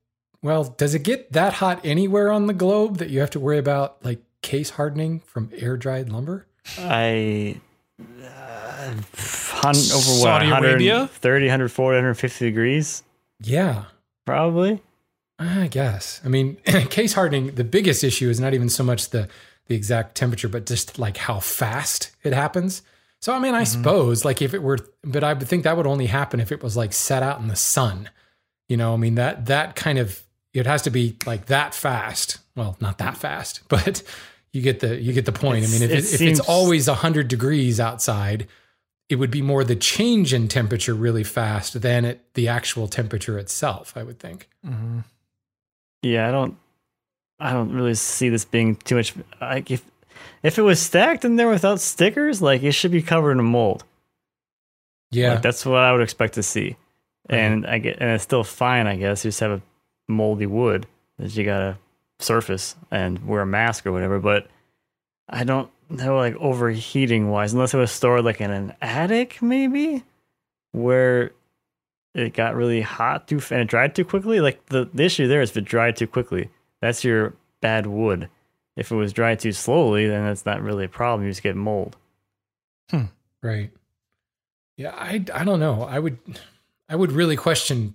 Well, 0.43 0.65
does 0.65 0.95
it 0.95 1.03
get 1.03 1.33
that 1.33 1.55
hot 1.55 1.81
anywhere 1.85 2.31
on 2.31 2.47
the 2.47 2.55
globe 2.55 2.99
that 2.99 3.11
you 3.11 3.21
have 3.21 3.31
to 3.31 3.41
worry 3.41 3.59
about 3.59 4.05
like 4.05 4.21
case 4.43 4.71
hardening 4.71 5.21
from 5.21 5.51
air 5.55 5.77
dried 5.77 6.09
lumber? 6.11 6.47
I 6.79 7.61
uh, 7.99 8.93
hun- 9.17 9.75
over 9.77 10.13
what 10.13 10.23
Saudi 10.23 10.47
Arabia? 10.51 10.95
130, 11.01 11.47
140, 11.47 11.97
150 11.97 12.45
degrees 12.45 13.03
Yeah, 13.43 13.85
probably. 14.31 14.81
I 15.41 15.67
guess. 15.67 16.21
I 16.25 16.29
mean, 16.29 16.57
case 16.91 17.15
hardening. 17.15 17.55
The 17.55 17.65
biggest 17.65 18.05
issue 18.05 18.31
is 18.31 18.39
not 18.39 18.55
even 18.55 18.69
so 18.69 18.85
much 18.85 19.11
the 19.11 19.29
the 19.67 19.75
exact 19.75 20.17
temperature, 20.17 20.49
but 20.49 20.67
just 20.67 20.99
like 20.99 21.17
how 21.17 21.41
fast 21.41 22.11
it 22.23 22.33
happens. 22.33 22.83
So, 23.21 23.33
I 23.33 23.39
mean, 23.39 23.55
I 23.55 23.63
mm-hmm. 23.63 23.83
suppose 23.83 24.25
like 24.25 24.41
if 24.41 24.55
it 24.55 24.63
were, 24.63 24.79
but 25.03 25.25
I 25.25 25.33
would 25.33 25.47
think 25.47 25.65
that 25.65 25.77
would 25.77 25.87
only 25.87 26.07
happen 26.07 26.41
if 26.41 26.53
it 26.53 26.63
was 26.63 26.77
like 26.77 26.93
set 26.93 27.23
out 27.23 27.41
in 27.41 27.49
the 27.49 27.57
sun. 27.57 28.09
You 28.69 28.77
know, 28.77 28.95
I 28.95 28.97
mean 28.97 29.17
that 29.17 29.47
that 29.47 29.75
kind 29.75 29.99
of 29.99 30.23
it 30.55 30.67
has 30.67 30.83
to 30.83 30.91
be 30.91 31.17
like 31.27 31.47
that 31.47 31.75
fast. 31.75 32.39
Well, 32.55 32.77
not 32.81 32.99
that 32.99 33.17
fast, 33.17 33.63
but 33.69 34.03
you 34.53 34.63
get 34.63 34.79
the 34.79 35.01
you 35.01 35.13
get 35.13 35.27
the 35.27 35.33
point. 35.33 35.65
I 35.65 35.69
mean, 35.69 35.83
if, 35.83 35.91
It's- 35.91 36.13
it, 36.13 36.21
it 36.21 36.25
if 36.25 36.31
it's 36.31 36.41
always 36.41 36.87
hundred 36.87 37.27
degrees 37.27 37.81
outside, 37.81 38.47
it 39.11 39.17
would 39.17 39.31
be 39.31 39.43
more 39.43 39.65
the 39.65 39.77
change 39.77 40.33
in 40.33 40.47
temperature 40.47 40.95
really 40.95 41.25
fast 41.25 41.83
than 41.83 42.05
it 42.05 42.23
the 42.35 42.47
actual 42.47 42.87
temperature 42.87 43.39
itself. 43.39 43.93
I 43.97 44.05
would 44.05 44.21
think. 44.21 44.49
Mm-hmm. 44.67 45.01
Yeah, 46.03 46.29
I 46.29 46.31
don't. 46.31 46.57
I 47.41 47.53
don't 47.53 47.73
really 47.73 47.95
see 47.95 48.29
this 48.29 48.45
being 48.45 48.77
too 48.77 48.95
much. 48.95 49.13
Like 49.41 49.71
if 49.71 49.85
if 50.43 50.59
it 50.59 50.63
was 50.63 50.81
stacked 50.81 51.25
in 51.25 51.37
there 51.37 51.51
without 51.51 51.81
stickers, 51.81 52.41
like 52.41 52.63
it 52.63 52.73
should 52.73 52.93
be 52.93 53.03
covered 53.03 53.33
in 53.33 53.45
mold. 53.45 53.85
Yeah, 55.11 55.35
Like, 55.35 55.43
that's 55.43 55.67
what 55.67 55.83
I 55.83 55.91
would 55.93 56.03
expect 56.03 56.35
to 56.35 56.43
see. 56.43 56.77
And 57.29 57.67
I 57.67 57.79
get, 57.79 57.99
and 58.01 58.11
it's 58.11 58.23
still 58.23 58.45
fine, 58.45 58.87
I 58.87 58.97
guess. 58.97 59.25
You 59.25 59.31
just 59.31 59.41
have 59.41 59.51
a 59.51 59.63
moldy 60.09 60.47
wood 60.47 60.87
that 61.19 61.35
you 61.35 61.45
gotta 61.45 61.79
surface 62.21 62.77
and 62.93 63.27
wear 63.27 63.41
a 63.41 63.47
mask 63.47 63.87
or 63.87 63.93
whatever. 63.93 64.21
But 64.21 64.47
I 65.29 65.43
don't 65.43 65.69
know, 65.91 66.17
like 66.17 66.37
overheating 66.37 67.31
wise, 67.31 67.53
unless 67.53 67.75
it 67.75 67.79
was 67.79 67.91
stored 67.91 68.25
like 68.25 68.41
in 68.41 68.51
an 68.51 68.75
attic, 68.81 69.43
maybe, 69.43 70.05
where 70.73 71.33
it 72.15 72.35
got 72.35 72.57
really 72.57 72.81
hot 72.81 73.29
too 73.29 73.41
and 73.51 73.61
it 73.61 73.69
dried 73.69 73.95
too 73.95 74.05
quickly. 74.05 74.41
Like 74.41 74.67
the, 74.67 74.89
the 74.93 75.05
issue 75.05 75.29
there 75.29 75.43
is 75.43 75.51
if 75.51 75.59
it 75.59 75.65
dried 75.65 75.97
too 75.97 76.07
quickly, 76.07 76.51
that's 76.81 77.05
your 77.05 77.35
bad 77.61 77.87
wood. 77.87 78.29
If 78.77 78.91
it 78.91 78.97
was 78.97 79.13
dried 79.13 79.41
too 79.41 79.53
slowly, 79.53 80.07
then 80.07 80.25
that's 80.25 80.47
not 80.47 80.63
really 80.63 80.85
a 80.85 80.89
problem. 80.89 81.27
You 81.27 81.31
just 81.31 81.43
get 81.43 81.57
mold. 81.57 81.97
Hmm. 82.91 83.05
Right. 83.43 83.71
Yeah, 84.77 84.95
I 84.97 85.25
I 85.35 85.45
don't 85.45 85.61
know. 85.61 85.83
I 85.83 85.99
would 85.99 86.19
I 86.89 86.97
would 86.97 87.13
really 87.13 87.37
question 87.37 87.95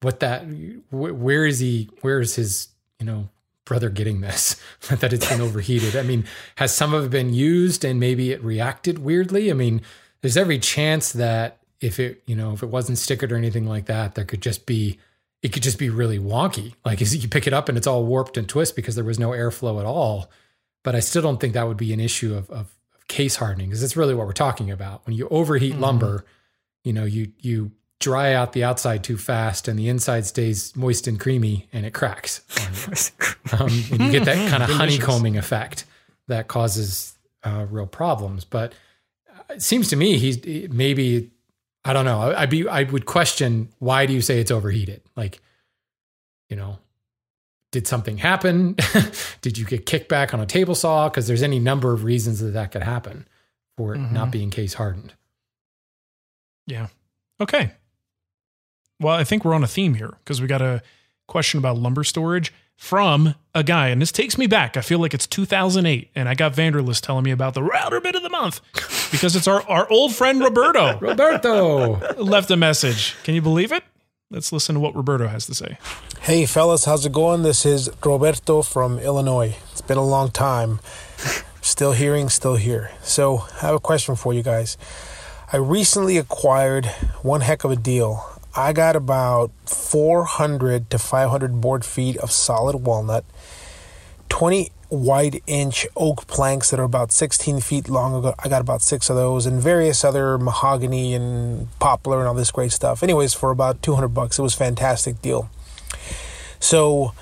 what 0.00 0.20
that 0.20 0.44
where 0.90 1.46
is 1.46 1.58
he 1.58 1.90
where 2.02 2.20
is 2.20 2.36
his, 2.36 2.68
you 3.00 3.06
know, 3.06 3.28
brother 3.64 3.88
getting 3.90 4.20
this 4.20 4.60
that 4.88 5.12
it's 5.12 5.28
been 5.28 5.40
overheated. 5.40 5.96
I 5.96 6.02
mean, 6.02 6.24
has 6.56 6.74
some 6.74 6.92
of 6.94 7.04
it 7.06 7.10
been 7.10 7.32
used 7.32 7.84
and 7.84 7.98
maybe 7.98 8.30
it 8.32 8.42
reacted 8.42 8.98
weirdly? 8.98 9.50
I 9.50 9.54
mean, 9.54 9.82
there's 10.20 10.36
every 10.36 10.58
chance 10.58 11.12
that 11.12 11.58
if 11.80 11.98
it, 12.00 12.22
you 12.26 12.34
know, 12.36 12.52
if 12.52 12.62
it 12.62 12.66
wasn't 12.68 12.98
stickered 12.98 13.30
or 13.32 13.36
anything 13.36 13.66
like 13.66 13.86
that, 13.86 14.14
there 14.14 14.24
could 14.24 14.40
just 14.42 14.66
be 14.66 14.98
it 15.42 15.52
could 15.52 15.62
just 15.62 15.78
be 15.78 15.90
really 15.90 16.18
wonky. 16.18 16.72
Like 16.86 17.02
is 17.02 17.14
you 17.22 17.28
pick 17.28 17.46
it 17.46 17.52
up 17.52 17.68
and 17.68 17.76
it's 17.76 17.86
all 17.86 18.04
warped 18.06 18.36
and 18.38 18.48
twist 18.48 18.74
because 18.76 18.94
there 18.94 19.04
was 19.04 19.18
no 19.18 19.30
airflow 19.30 19.78
at 19.78 19.84
all. 19.86 20.30
But 20.82 20.94
I 20.94 21.00
still 21.00 21.20
don't 21.22 21.38
think 21.40 21.52
that 21.54 21.66
would 21.66 21.76
be 21.76 21.92
an 21.92 22.00
issue 22.00 22.34
of, 22.34 22.48
of, 22.50 22.74
of 22.94 23.06
case 23.08 23.36
hardening 23.36 23.68
because 23.68 23.80
that's 23.82 23.96
really 23.96 24.14
what 24.14 24.26
we're 24.26 24.32
talking 24.32 24.70
about. 24.70 25.04
When 25.06 25.14
you 25.14 25.28
overheat 25.28 25.74
Mhm. 25.74 25.80
lumber, 25.80 26.24
you 26.82 26.92
know, 26.94 27.04
you 27.04 27.32
you 27.40 27.72
dry 28.04 28.34
out 28.34 28.52
the 28.52 28.62
outside 28.62 29.02
too 29.02 29.16
fast 29.16 29.66
and 29.66 29.78
the 29.78 29.88
inside 29.88 30.26
stays 30.26 30.76
moist 30.76 31.06
and 31.06 31.18
creamy 31.18 31.68
and 31.72 31.84
it 31.86 31.92
cracks. 31.94 32.42
you. 32.58 33.12
um, 33.52 33.66
and 33.66 34.00
you 34.00 34.10
get 34.12 34.24
that 34.26 34.50
kind 34.50 34.62
of 34.62 34.68
honeycombing 34.68 35.36
effect 35.36 35.86
that 36.28 36.46
causes 36.48 37.16
uh, 37.42 37.66
real 37.70 37.86
problems. 37.86 38.44
But 38.44 38.72
uh, 39.28 39.54
it 39.54 39.62
seems 39.62 39.88
to 39.88 39.96
me 39.96 40.18
he's 40.18 40.70
maybe 40.70 41.30
I 41.84 41.92
don't 41.92 42.04
know. 42.04 42.20
I- 42.20 42.42
I'd 42.42 42.50
be 42.50 42.68
I 42.68 42.82
would 42.84 43.06
question 43.06 43.68
why 43.78 44.06
do 44.06 44.12
you 44.12 44.20
say 44.20 44.38
it's 44.38 44.50
overheated? 44.50 45.00
Like, 45.16 45.40
you 46.50 46.56
know, 46.56 46.78
did 47.72 47.86
something 47.86 48.18
happen? 48.18 48.76
did 49.40 49.58
you 49.58 49.64
get 49.64 49.86
kicked 49.86 50.08
back 50.08 50.32
on 50.34 50.40
a 50.40 50.46
table 50.46 50.74
saw? 50.74 51.08
Because 51.08 51.26
there's 51.26 51.42
any 51.42 51.58
number 51.58 51.92
of 51.92 52.04
reasons 52.04 52.40
that 52.40 52.52
that 52.52 52.70
could 52.72 52.82
happen 52.82 53.26
for 53.76 53.94
it 53.94 53.98
not 53.98 54.30
being 54.30 54.50
case 54.50 54.74
hardened. 54.74 55.12
Yeah. 56.66 56.86
Okay. 57.40 57.72
Well, 59.00 59.14
I 59.14 59.24
think 59.24 59.44
we're 59.44 59.54
on 59.54 59.64
a 59.64 59.68
theme 59.68 59.94
here 59.94 60.14
because 60.24 60.40
we 60.40 60.46
got 60.46 60.62
a 60.62 60.82
question 61.26 61.58
about 61.58 61.76
lumber 61.78 62.04
storage 62.04 62.52
from 62.76 63.34
a 63.54 63.62
guy. 63.62 63.88
And 63.88 64.00
this 64.02 64.12
takes 64.12 64.36
me 64.36 64.46
back. 64.46 64.76
I 64.76 64.80
feel 64.80 64.98
like 64.98 65.14
it's 65.14 65.26
2008. 65.26 66.10
And 66.14 66.28
I 66.28 66.34
got 66.34 66.54
Vanderlist 66.54 67.00
telling 67.02 67.24
me 67.24 67.30
about 67.30 67.54
the 67.54 67.62
router 67.62 68.00
bit 68.00 68.14
of 68.14 68.22
the 68.22 68.30
month 68.30 68.60
because 69.10 69.36
it's 69.36 69.46
our, 69.48 69.62
our 69.68 69.88
old 69.90 70.14
friend 70.14 70.40
Roberto 70.40 70.98
Roberto. 71.00 72.14
left 72.22 72.50
a 72.50 72.56
message. 72.56 73.14
Can 73.24 73.34
you 73.34 73.42
believe 73.42 73.72
it? 73.72 73.84
Let's 74.30 74.52
listen 74.52 74.74
to 74.74 74.80
what 74.80 74.96
Roberto 74.96 75.28
has 75.28 75.46
to 75.46 75.54
say. 75.54 75.78
Hey 76.22 76.46
fellas, 76.46 76.86
how's 76.86 77.06
it 77.06 77.12
going? 77.12 77.42
This 77.42 77.64
is 77.64 77.88
Roberto 78.04 78.62
from 78.62 78.98
Illinois. 78.98 79.56
It's 79.70 79.80
been 79.82 79.98
a 79.98 80.04
long 80.04 80.30
time. 80.30 80.80
Still 81.60 81.92
hearing, 81.92 82.28
still 82.28 82.56
here. 82.56 82.90
So, 83.02 83.44
I 83.62 83.66
have 83.66 83.74
a 83.76 83.80
question 83.80 84.16
for 84.16 84.34
you 84.34 84.42
guys. 84.42 84.76
I 85.52 85.58
recently 85.58 86.18
acquired 86.18 86.86
one 87.22 87.42
heck 87.42 87.64
of 87.64 87.70
a 87.70 87.76
deal. 87.76 88.33
I 88.56 88.72
got 88.72 88.94
about 88.94 89.50
400 89.66 90.88
to 90.90 90.98
500 90.98 91.60
board 91.60 91.84
feet 91.84 92.16
of 92.18 92.30
solid 92.30 92.76
walnut, 92.76 93.24
20 94.28 94.70
wide 94.90 95.40
inch 95.46 95.86
oak 95.96 96.26
planks 96.28 96.70
that 96.70 96.78
are 96.78 96.84
about 96.84 97.10
16 97.10 97.60
feet 97.60 97.88
long. 97.88 98.32
I 98.38 98.48
got 98.48 98.60
about 98.60 98.80
six 98.80 99.10
of 99.10 99.16
those, 99.16 99.44
and 99.46 99.60
various 99.60 100.04
other 100.04 100.38
mahogany 100.38 101.14
and 101.14 101.68
poplar 101.80 102.20
and 102.20 102.28
all 102.28 102.34
this 102.34 102.52
great 102.52 102.70
stuff. 102.70 103.02
Anyways, 103.02 103.34
for 103.34 103.50
about 103.50 103.82
200 103.82 104.08
bucks, 104.08 104.38
it 104.38 104.42
was 104.42 104.54
a 104.54 104.58
fantastic 104.58 105.20
deal. 105.20 105.50
So 106.60 107.12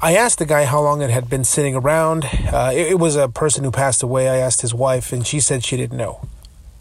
I 0.00 0.16
asked 0.16 0.38
the 0.38 0.46
guy 0.46 0.64
how 0.64 0.80
long 0.80 1.02
it 1.02 1.10
had 1.10 1.28
been 1.28 1.44
sitting 1.44 1.74
around. 1.74 2.24
Uh, 2.24 2.70
it, 2.72 2.92
it 2.92 2.98
was 2.98 3.16
a 3.16 3.28
person 3.28 3.64
who 3.64 3.70
passed 3.70 4.02
away. 4.02 4.28
I 4.28 4.36
asked 4.38 4.62
his 4.62 4.72
wife, 4.72 5.12
and 5.12 5.26
she 5.26 5.40
said 5.40 5.64
she 5.64 5.76
didn't 5.76 5.98
know. 5.98 6.26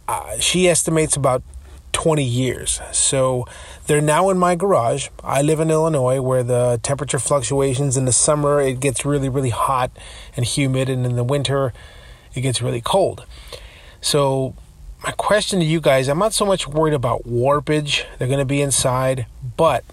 Uh, 0.08 0.40
she 0.40 0.70
estimates 0.70 1.18
about 1.18 1.44
20 1.98 2.24
years. 2.24 2.80
So 2.92 3.48
they're 3.88 4.02
now 4.02 4.30
in 4.30 4.38
my 4.38 4.54
garage. 4.54 5.08
I 5.24 5.42
live 5.42 5.60
in 5.60 5.72
Illinois 5.72 6.22
where 6.22 6.44
the 6.44 6.80
temperature 6.84 7.18
fluctuations 7.18 7.98
in 7.98 8.06
the 8.06 8.12
summer 8.12 8.62
it 8.62 8.80
gets 8.80 9.04
really 9.04 9.30
really 9.30 9.50
hot 9.50 9.90
and 10.36 10.46
humid 10.46 10.90
and 10.90 11.08
in 11.08 11.16
the 11.16 11.24
winter 11.24 11.74
it 12.36 12.42
gets 12.42 12.62
really 12.62 12.82
cold. 12.82 13.26
So 14.00 14.54
my 15.04 15.12
question 15.14 15.60
to 15.60 15.66
you 15.66 15.82
guys, 15.82 16.08
I'm 16.08 16.20
not 16.20 16.36
so 16.36 16.46
much 16.46 16.68
worried 16.68 16.94
about 16.94 17.24
warpage. 17.24 18.06
They're 18.20 18.28
going 18.28 18.38
to 18.38 18.46
be 18.46 18.62
inside, 18.62 19.26
but 19.58 19.84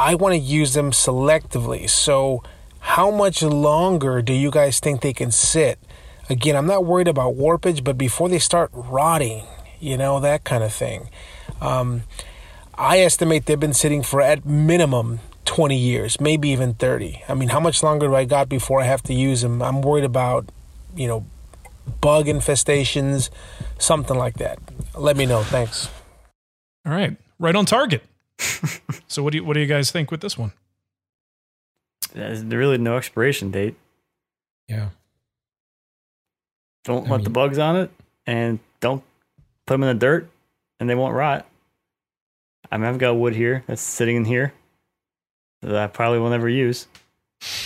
I 0.00 0.16
want 0.16 0.34
to 0.34 0.40
use 0.40 0.74
them 0.74 0.90
selectively. 0.90 1.88
So, 1.88 2.42
how 2.80 3.12
much 3.12 3.40
longer 3.40 4.20
do 4.20 4.32
you 4.32 4.50
guys 4.50 4.80
think 4.80 5.00
they 5.00 5.12
can 5.12 5.30
sit? 5.30 5.78
Again, 6.28 6.56
I'm 6.56 6.66
not 6.66 6.84
worried 6.84 7.06
about 7.06 7.36
warpage, 7.36 7.84
but 7.84 7.96
before 7.96 8.28
they 8.28 8.40
start 8.40 8.70
rotting, 8.72 9.44
you 9.78 9.96
know, 9.96 10.18
that 10.20 10.42
kind 10.42 10.64
of 10.64 10.72
thing. 10.72 11.08
Um, 11.60 12.02
I 12.74 13.00
estimate 13.00 13.46
they've 13.46 13.58
been 13.58 13.72
sitting 13.72 14.02
for 14.02 14.20
at 14.20 14.44
minimum 14.44 15.20
20 15.46 15.76
years, 15.76 16.20
maybe 16.20 16.50
even 16.50 16.74
30. 16.74 17.22
I 17.28 17.34
mean, 17.34 17.48
how 17.48 17.60
much 17.60 17.82
longer 17.82 18.08
do 18.08 18.14
I 18.14 18.24
got 18.24 18.48
before 18.48 18.80
I 18.80 18.84
have 18.84 19.02
to 19.04 19.14
use 19.14 19.40
them? 19.42 19.62
I'm 19.62 19.80
worried 19.80 20.04
about, 20.04 20.48
you 20.94 21.06
know, 21.08 21.24
bug 22.00 22.26
infestations, 22.26 23.30
something 23.78 24.16
like 24.16 24.34
that. 24.38 24.58
Let 24.94 25.16
me 25.16 25.24
know. 25.26 25.42
Thanks. 25.42 25.88
All 26.84 26.92
right. 26.92 27.16
Right 27.38 27.54
on 27.56 27.64
target. 27.64 28.02
so 29.08 29.22
what 29.22 29.32
do 29.32 29.38
you 29.38 29.44
what 29.44 29.54
do 29.54 29.60
you 29.60 29.66
guys 29.66 29.90
think 29.90 30.10
with 30.10 30.20
this 30.20 30.36
one? 30.36 30.52
There's 32.12 32.42
really 32.44 32.78
no 32.78 32.96
expiration 32.96 33.50
date. 33.50 33.76
Yeah. 34.68 34.90
Don't 36.84 37.06
I 37.06 37.10
let 37.10 37.16
mean- 37.18 37.24
the 37.24 37.30
bugs 37.30 37.58
on 37.58 37.76
it, 37.76 37.90
and 38.26 38.58
don't 38.80 39.02
put 39.66 39.74
them 39.74 39.82
in 39.84 39.88
the 39.96 40.00
dirt, 40.00 40.28
and 40.80 40.88
they 40.88 40.94
won't 40.94 41.14
rot. 41.14 41.46
I 42.70 42.78
mean, 42.78 42.86
I've 42.86 42.98
got 42.98 43.16
wood 43.16 43.34
here 43.34 43.62
that's 43.66 43.82
sitting 43.82 44.16
in 44.16 44.24
here 44.24 44.52
that 45.62 45.76
I 45.76 45.86
probably 45.86 46.18
will 46.18 46.30
never 46.30 46.48
use, 46.48 46.88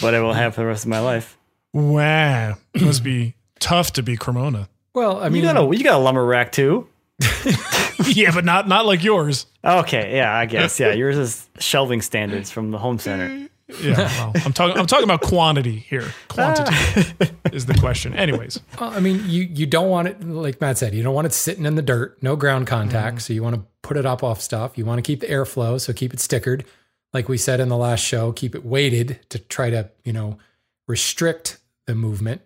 but 0.00 0.14
I 0.14 0.20
will 0.20 0.34
have 0.34 0.54
for 0.54 0.62
the 0.62 0.66
rest 0.66 0.84
of 0.84 0.90
my 0.90 1.00
life. 1.00 1.38
Wow. 1.72 2.56
Must 2.80 3.04
be 3.04 3.34
tough 3.58 3.92
to 3.92 4.02
be 4.02 4.16
Cremona. 4.16 4.68
Well, 4.94 5.18
I 5.18 5.28
mean, 5.28 5.42
you 5.42 5.52
got 5.52 5.56
a 5.56 5.76
you 5.76 5.84
got 5.84 5.94
a 5.94 6.02
lumber 6.02 6.24
rack 6.24 6.50
too. 6.52 6.88
yeah, 8.06 8.32
but 8.34 8.44
not 8.44 8.66
not 8.66 8.86
like 8.86 9.04
yours. 9.04 9.46
Okay, 9.64 10.16
yeah, 10.16 10.34
I 10.34 10.46
guess 10.46 10.80
yeah. 10.80 10.92
Yours 10.92 11.16
is 11.16 11.48
shelving 11.58 12.02
standards 12.02 12.50
from 12.50 12.70
the 12.70 12.78
home 12.78 12.98
center. 12.98 13.28
Mm. 13.28 13.48
Yeah, 13.80 13.96
well, 13.96 14.32
I'm 14.44 14.52
talking 14.52 14.78
I'm 14.78 14.86
talking 14.86 15.04
about 15.04 15.22
quantity 15.22 15.78
here. 15.78 16.12
Quantity 16.28 16.72
ah. 16.72 17.30
is 17.52 17.66
the 17.66 17.74
question. 17.74 18.14
Anyways, 18.14 18.60
Well, 18.80 18.90
I 18.90 19.00
mean, 19.00 19.22
you 19.26 19.42
you 19.42 19.66
don't 19.66 19.88
want 19.88 20.08
it 20.08 20.22
like 20.22 20.60
Matt 20.60 20.78
said. 20.78 20.94
You 20.94 21.02
don't 21.02 21.14
want 21.14 21.26
it 21.26 21.32
sitting 21.32 21.66
in 21.66 21.74
the 21.74 21.82
dirt, 21.82 22.22
no 22.22 22.36
ground 22.36 22.66
contact. 22.66 23.16
Mm-hmm. 23.16 23.20
So 23.20 23.32
you 23.32 23.42
want 23.42 23.56
to 23.56 23.62
put 23.82 23.96
it 23.96 24.06
up 24.06 24.22
off 24.22 24.40
stuff. 24.40 24.76
You 24.76 24.84
want 24.84 24.98
to 24.98 25.02
keep 25.02 25.20
the 25.20 25.26
airflow, 25.26 25.80
so 25.80 25.92
keep 25.92 26.12
it 26.12 26.20
stickered. 26.20 26.64
Like 27.12 27.28
we 27.28 27.38
said 27.38 27.60
in 27.60 27.68
the 27.68 27.76
last 27.76 28.00
show, 28.00 28.32
keep 28.32 28.54
it 28.54 28.64
weighted 28.64 29.20
to 29.30 29.38
try 29.38 29.70
to 29.70 29.90
you 30.04 30.12
know 30.12 30.38
restrict 30.86 31.58
the 31.86 31.94
movement, 31.94 32.42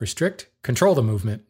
restrict, 0.00 0.48
control 0.62 0.94
the 0.94 1.02
movement. 1.02 1.44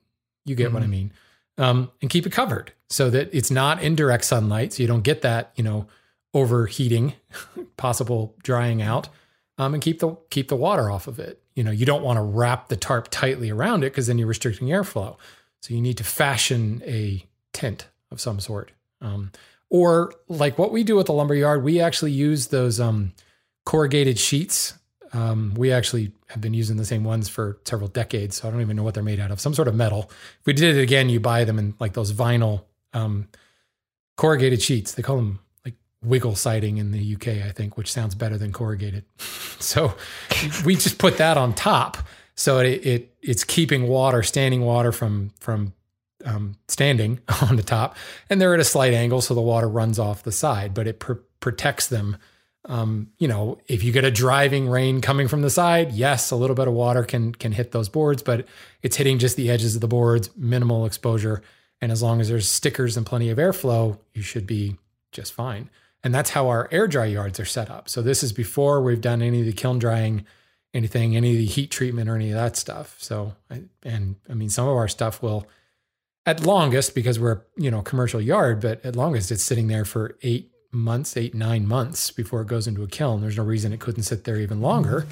You 0.45 0.55
get 0.55 0.73
what 0.73 0.81
I 0.81 0.85
mm-hmm. 0.85 0.91
mean. 0.91 1.13
Um, 1.59 1.91
and 2.01 2.11
keep 2.11 2.27
it 2.27 2.33
covered 2.33 2.73
so 2.89 3.11
that 3.11 3.29
it's 3.33 3.51
not 3.51 3.83
in 3.83 3.95
direct 3.95 4.25
sunlight, 4.25 4.73
so 4.73 4.83
you 4.83 4.87
don't 4.87 5.05
get 5.05 5.23
that 5.23 5.53
you 5.55 5.65
know 5.65 5.87
overheating, 6.35 7.14
possible 7.77 8.35
drying 8.42 8.83
out 8.83 9.09
um, 9.59 9.75
and 9.75 9.83
keep 9.83 10.01
the 10.01 10.16
keep 10.31 10.49
the 10.49 10.57
water 10.57 10.90
off 10.90 11.07
of 11.07 11.18
it. 11.18 11.42
You 11.55 11.64
know, 11.64 11.71
you 11.71 11.87
don't 11.87 12.03
want 12.03 12.16
to 12.16 12.23
wrap 12.23 12.68
the 12.68 12.77
tarp 12.77 13.09
tightly 13.11 13.51
around 13.51 13.85
it 13.85 13.90
because 13.90 14.07
then 14.07 14.18
you're 14.18 14.27
restricting 14.27 14.68
airflow. 14.68 15.16
So 15.61 15.75
you 15.75 15.81
need 15.81 15.99
to 15.99 16.05
fashion 16.05 16.83
a 16.85 17.25
tent 17.53 17.88
of 18.11 18.21
some 18.21 18.40
sort, 18.40 18.73
um, 19.01 19.31
or 19.71 20.12
like 20.29 20.59
what 20.59 20.73
we 20.73 20.83
do 20.83 20.99
at 20.99 21.07
the 21.07 21.12
lumber 21.12 21.35
yard. 21.35 21.62
We 21.62 21.81
actually 21.81 22.12
use 22.12 22.49
those 22.49 22.81
um, 22.81 23.12
corrugated 23.64 24.18
sheets. 24.18 24.75
Um, 25.12 25.53
we 25.55 25.71
actually 25.71 26.12
have 26.29 26.40
been 26.40 26.55
using 26.55 26.79
the 26.79 26.87
same 26.87 27.05
ones 27.05 27.29
for 27.29 27.59
several 27.66 27.88
decades, 27.88 28.37
so 28.37 28.49
I 28.49 28.51
don't 28.51 28.62
even 28.62 28.77
know 28.77 28.83
what 28.83 28.95
they're 28.95 29.03
made 29.03 29.21
out 29.21 29.31
of. 29.31 29.40
Some 29.40 29.55
sort 29.55 29.68
of 29.68 29.75
metal. 29.75 30.11
If 30.40 30.47
we 30.47 30.55
did 30.55 30.77
it 30.77 30.81
again, 30.81 31.11
you 31.11 31.21
buy 31.21 31.45
them 31.45 31.59
in 31.59 31.75
like 31.79 31.92
those 31.92 32.12
vinyl 32.12 32.64
um, 32.95 33.29
corrugated 34.16 34.62
sheets. 34.62 34.92
They 34.92 35.03
call 35.03 35.16
them 35.16 35.40
wiggle 36.03 36.35
siding 36.35 36.79
in 36.79 36.91
the 36.91 37.15
UK, 37.15 37.29
I 37.47 37.53
think, 37.53 37.77
which 37.77 37.93
sounds 37.93 38.15
better 38.15 38.37
than 38.37 38.53
corrugated. 38.53 39.05
so 39.59 39.95
we 40.65 40.75
just 40.75 40.99
put 40.99 41.19
that 41.19 41.37
on 41.37 41.55
top, 41.55 41.99
so 42.35 42.59
it, 42.59 42.87
it 42.87 43.15
it's 43.21 43.45
keeping 43.45 43.88
water, 43.88 44.23
standing 44.23 44.62
water 44.62 44.93
from 44.93 45.33
from 45.41 45.73
um, 46.25 46.57
standing 46.69 47.21
on 47.43 47.57
the 47.57 47.62
top, 47.62 47.97
and 48.29 48.41
they're 48.41 48.55
at 48.55 48.61
a 48.61 48.65
slight 48.65 48.95
angle, 48.95 49.21
so 49.21 49.35
the 49.35 49.41
water 49.41 49.69
runs 49.69 49.99
off 49.99 50.23
the 50.23 50.33
side, 50.33 50.75
but 50.75 50.87
it 50.87 50.99
pr- 51.01 51.15
protects 51.41 51.87
them. 51.87 52.17
Um, 52.67 53.09
you 53.19 53.27
know, 53.27 53.59
if 53.67 53.83
you 53.83 53.91
get 53.91 54.05
a 54.05 54.11
driving 54.11 54.69
rain 54.69 55.01
coming 55.01 55.27
from 55.27 55.43
the 55.43 55.51
side, 55.51 55.91
yes, 55.91 56.31
a 56.31 56.37
little 56.37 56.55
bit 56.55 56.69
of 56.69 56.75
water 56.75 57.03
can 57.03 57.35
can 57.35 57.53
hit 57.53 57.73
those 57.73 57.88
boards, 57.88 58.23
but 58.23 58.47
it's 58.83 58.97
hitting 58.97 59.19
just 59.19 59.37
the 59.37 59.51
edges 59.51 59.75
of 59.75 59.81
the 59.81 59.88
boards, 59.88 60.31
minimal 60.37 60.87
exposure, 60.87 61.43
and 61.81 61.91
as 61.91 62.03
long 62.03 62.21
as 62.21 62.29
there's 62.29 62.49
stickers 62.49 62.97
and 62.97 63.05
plenty 63.05 63.31
of 63.31 63.38
airflow, 63.38 63.99
you 64.15 64.23
should 64.23 64.47
be 64.47 64.77
just 65.11 65.33
fine. 65.33 65.69
And 66.05 66.15
that's 66.15 66.31
how 66.31 66.49
our 66.49 66.69
air 66.73 66.88
dry 66.88 67.07
yards 67.07 67.38
are 67.38 67.45
set 67.45 67.71
up. 67.71 67.88
So 67.88 68.03
this 68.03 68.23
is 68.23 68.33
before 68.33 68.83
we've 68.83 69.01
done 69.01 69.23
any 69.23 69.41
of 69.41 69.47
the 69.47 69.53
kiln 69.53 69.79
drying, 69.79 70.27
anything, 70.75 71.17
any 71.17 71.33
of 71.33 71.38
the 71.38 71.47
heat 71.47 71.71
treatment 71.71 72.09
or 72.09 72.17
any 72.17 72.31
of 72.31 72.37
that 72.37 72.57
stuff. 72.57 72.97
So, 72.99 73.35
and 73.83 74.17
I 74.29 74.35
mean, 74.35 74.49
some 74.49 74.67
of 74.69 74.75
our 74.75 74.88
stuff 74.88 75.23
will 75.23 75.47
at 76.27 76.45
longest 76.45 76.95
because 76.95 77.19
we're 77.19 77.43
you 77.57 77.71
know 77.71 77.83
commercial 77.83 78.21
yard, 78.21 78.61
but 78.61 78.85
at 78.85 78.97
longest 78.97 79.31
it's 79.31 79.43
sitting 79.43 79.69
there 79.69 79.85
for 79.85 80.17
eight 80.23 80.51
months, 80.73 81.17
eight 81.17 81.35
nine 81.35 81.67
months 81.67 82.11
before 82.11 82.43
it 82.43 82.49
goes 82.49 82.67
into 82.67 82.83
a 82.83 82.88
kiln. 82.88 83.21
There's 83.21 83.37
no 83.37 83.45
reason 83.45 83.73
it 83.73 83.81
couldn't 83.81 84.05
sit 84.05 84.25
there 84.25 84.37
even 84.37 84.61
longer. 84.61 85.07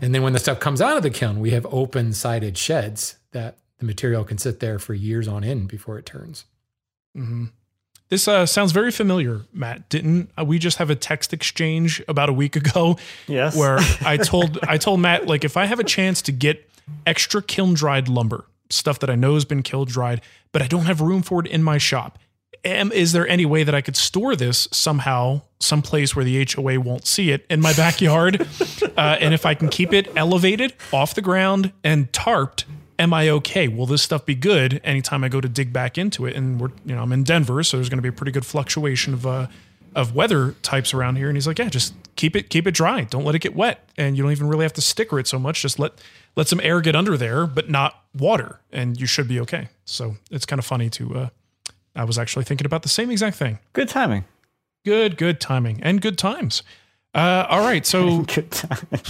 And 0.00 0.14
then 0.14 0.22
when 0.22 0.32
the 0.32 0.38
stuff 0.38 0.60
comes 0.60 0.80
out 0.80 0.96
of 0.96 1.02
the 1.02 1.10
kiln, 1.10 1.40
we 1.40 1.50
have 1.50 1.66
open 1.66 2.12
sided 2.12 2.56
sheds 2.56 3.18
that 3.32 3.58
the 3.78 3.84
material 3.84 4.24
can 4.24 4.38
sit 4.38 4.60
there 4.60 4.78
for 4.78 4.94
years 4.94 5.28
on 5.28 5.44
end 5.44 5.68
before 5.68 5.98
it 5.98 6.06
turns. 6.06 6.44
hmm 7.14 7.46
This 8.14 8.28
uh, 8.28 8.46
sounds 8.46 8.70
very 8.70 8.92
familiar, 8.92 9.40
Matt. 9.52 9.88
Didn't 9.88 10.30
uh, 10.38 10.44
we 10.44 10.60
just 10.60 10.78
have 10.78 10.88
a 10.88 10.94
text 10.94 11.32
exchange 11.32 12.00
about 12.06 12.28
a 12.28 12.32
week 12.32 12.54
ago? 12.54 12.96
Yes. 13.26 13.56
Where 13.56 13.78
I 14.04 14.18
told 14.18 14.60
I 14.62 14.78
told 14.78 15.00
Matt 15.00 15.26
like 15.26 15.42
if 15.42 15.56
I 15.56 15.64
have 15.64 15.80
a 15.80 15.84
chance 15.84 16.22
to 16.22 16.30
get 16.30 16.70
extra 17.08 17.42
kiln 17.42 17.74
dried 17.74 18.06
lumber, 18.06 18.44
stuff 18.70 19.00
that 19.00 19.10
I 19.10 19.16
know 19.16 19.34
has 19.34 19.44
been 19.44 19.64
kiln 19.64 19.88
dried, 19.88 20.20
but 20.52 20.62
I 20.62 20.68
don't 20.68 20.84
have 20.84 21.00
room 21.00 21.22
for 21.22 21.40
it 21.40 21.48
in 21.48 21.64
my 21.64 21.76
shop. 21.76 22.20
Am, 22.64 22.92
is 22.92 23.10
there 23.10 23.26
any 23.26 23.46
way 23.46 23.64
that 23.64 23.74
I 23.74 23.80
could 23.80 23.96
store 23.96 24.36
this 24.36 24.68
somehow, 24.70 25.42
someplace 25.58 26.14
where 26.14 26.24
the 26.24 26.46
HOA 26.48 26.78
won't 26.78 27.08
see 27.08 27.32
it 27.32 27.44
in 27.50 27.60
my 27.60 27.72
backyard? 27.72 28.46
uh, 28.96 29.16
and 29.18 29.34
if 29.34 29.44
I 29.44 29.54
can 29.54 29.68
keep 29.68 29.92
it 29.92 30.06
elevated 30.14 30.72
off 30.92 31.16
the 31.16 31.20
ground 31.20 31.72
and 31.82 32.12
tarped, 32.12 32.62
am 32.98 33.12
I 33.12 33.28
okay? 33.28 33.68
Will 33.68 33.86
this 33.86 34.02
stuff 34.02 34.24
be 34.26 34.34
good 34.34 34.80
anytime 34.84 35.24
I 35.24 35.28
go 35.28 35.40
to 35.40 35.48
dig 35.48 35.72
back 35.72 35.98
into 35.98 36.26
it? 36.26 36.36
And 36.36 36.60
we're, 36.60 36.70
you 36.84 36.94
know, 36.94 37.02
I'm 37.02 37.12
in 37.12 37.24
Denver, 37.24 37.62
so 37.62 37.76
there's 37.76 37.88
going 37.88 37.98
to 37.98 38.02
be 38.02 38.08
a 38.08 38.12
pretty 38.12 38.32
good 38.32 38.46
fluctuation 38.46 39.14
of 39.14 39.26
uh, 39.26 39.46
of 39.94 40.14
weather 40.14 40.52
types 40.62 40.92
around 40.92 41.16
here. 41.16 41.28
And 41.28 41.36
he's 41.36 41.46
like, 41.46 41.58
yeah, 41.58 41.68
just 41.68 41.94
keep 42.16 42.34
it 42.36 42.50
keep 42.50 42.66
it 42.66 42.72
dry. 42.72 43.02
Don't 43.02 43.24
let 43.24 43.34
it 43.34 43.40
get 43.40 43.54
wet, 43.54 43.88
and 43.96 44.16
you 44.16 44.22
don't 44.22 44.32
even 44.32 44.48
really 44.48 44.64
have 44.64 44.72
to 44.74 44.80
sticker 44.80 45.18
it 45.18 45.26
so 45.26 45.38
much. 45.38 45.62
Just 45.62 45.78
let 45.78 45.92
let 46.36 46.48
some 46.48 46.60
air 46.60 46.80
get 46.80 46.96
under 46.96 47.16
there, 47.16 47.46
but 47.46 47.70
not 47.70 48.02
water, 48.14 48.60
and 48.72 49.00
you 49.00 49.06
should 49.06 49.28
be 49.28 49.40
okay. 49.40 49.68
So 49.84 50.16
it's 50.30 50.46
kind 50.46 50.58
of 50.58 50.66
funny 50.66 50.90
to. 50.90 51.14
Uh, 51.14 51.28
I 51.96 52.04
was 52.04 52.18
actually 52.18 52.44
thinking 52.44 52.66
about 52.66 52.82
the 52.82 52.88
same 52.88 53.10
exact 53.10 53.36
thing. 53.36 53.58
Good 53.72 53.88
timing. 53.88 54.24
Good, 54.84 55.16
good 55.16 55.40
timing 55.40 55.80
and 55.82 56.00
good 56.00 56.18
times. 56.18 56.62
Uh, 57.14 57.46
all 57.48 57.60
right, 57.60 57.86
so 57.86 58.22
Good 58.34 58.50
timing. 58.50 58.80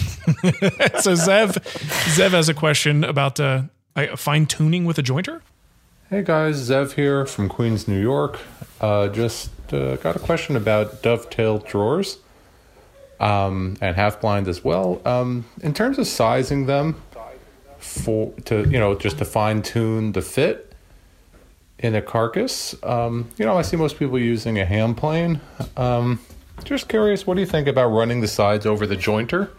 so 1.01 1.15
Zev 1.15 1.55
Zev 2.15 2.31
has 2.31 2.51
a 2.51 2.55
question 2.55 3.03
about 3.03 3.41
uh, 3.41 3.63
fine 4.17 4.47
tuning 4.47 4.85
with 4.85 4.99
a 4.99 5.03
jointer. 5.03 5.41
Hey 6.11 6.23
guys, 6.23 6.69
Zev 6.69 6.93
here 6.93 7.25
from 7.27 7.49
Queens, 7.49 7.87
New 7.87 8.01
York. 8.01 8.41
Uh, 8.81 9.09
just 9.09 9.51
uh, 9.73 9.97
got 9.97 10.17
a 10.17 10.19
question 10.19 10.57
about 10.57 11.03
dovetail 11.03 11.59
drawers 11.59 12.19
um, 13.21 13.77
and 13.81 13.95
half 13.95 14.21
blind 14.21 14.49
as 14.49 14.65
well. 14.65 15.01
Um, 15.05 15.45
in 15.63 15.73
terms 15.75 15.99
of 15.99 16.07
sizing 16.09 16.67
them 16.67 17.01
for 17.79 18.33
to 18.47 18.69
you 18.69 18.79
know 18.79 18.97
just 18.97 19.19
to 19.19 19.25
fine 19.25 19.63
tune 19.63 20.13
the 20.13 20.23
fit 20.23 20.75
in 21.79 21.95
a 21.95 22.03
carcass, 22.03 22.75
um, 22.83 23.31
you 23.37 23.47
know 23.47 23.57
I 23.57 23.63
see 23.63 23.77
most 23.77 23.97
people 23.97 24.19
using 24.19 24.59
a 24.59 24.65
hand 24.65 24.97
plane. 24.97 25.41
Um, 25.77 26.21
just 26.65 26.89
curious, 26.89 27.27
what 27.27 27.35
do 27.35 27.41
you 27.41 27.47
think 27.47 27.69
about 27.69 27.89
running 27.89 28.21
the 28.21 28.29
sides 28.29 28.67
over 28.67 28.87
the 28.87 28.97
jointer 28.97 29.51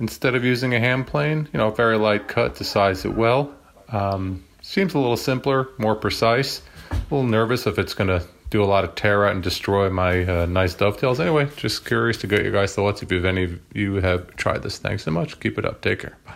instead 0.00 0.34
of 0.34 0.44
using 0.44 0.74
a 0.74 0.80
hand 0.80 1.06
plane? 1.06 1.48
You 1.52 1.58
know, 1.58 1.68
a 1.68 1.74
very 1.74 1.98
light 1.98 2.28
cut 2.28 2.56
to 2.56 2.64
size 2.64 3.04
it 3.04 3.14
well. 3.14 3.54
Um, 3.88 4.44
seems 4.62 4.94
a 4.94 4.98
little 4.98 5.16
simpler, 5.16 5.68
more 5.78 5.94
precise. 5.94 6.62
A 6.90 6.94
little 7.14 7.24
nervous 7.24 7.66
if 7.66 7.78
it's 7.78 7.94
going 7.94 8.08
to 8.08 8.26
do 8.50 8.62
a 8.62 8.66
lot 8.66 8.84
of 8.84 8.94
tear 8.94 9.26
out 9.26 9.32
and 9.32 9.42
destroy 9.42 9.90
my 9.90 10.24
uh, 10.24 10.46
nice 10.46 10.74
dovetails. 10.74 11.20
Anyway, 11.20 11.48
just 11.56 11.84
curious 11.84 12.16
to 12.18 12.26
get 12.26 12.42
your 12.42 12.52
guys' 12.52 12.74
thoughts 12.74 13.02
if 13.02 13.10
any 13.12 13.44
of 13.44 13.60
you 13.74 13.96
have 13.96 14.34
tried 14.36 14.62
this. 14.62 14.78
Thanks 14.78 15.04
so 15.04 15.10
much. 15.10 15.40
Keep 15.40 15.58
it 15.58 15.64
up. 15.64 15.80
Take 15.80 16.00
care. 16.00 16.16
Bye. 16.24 16.34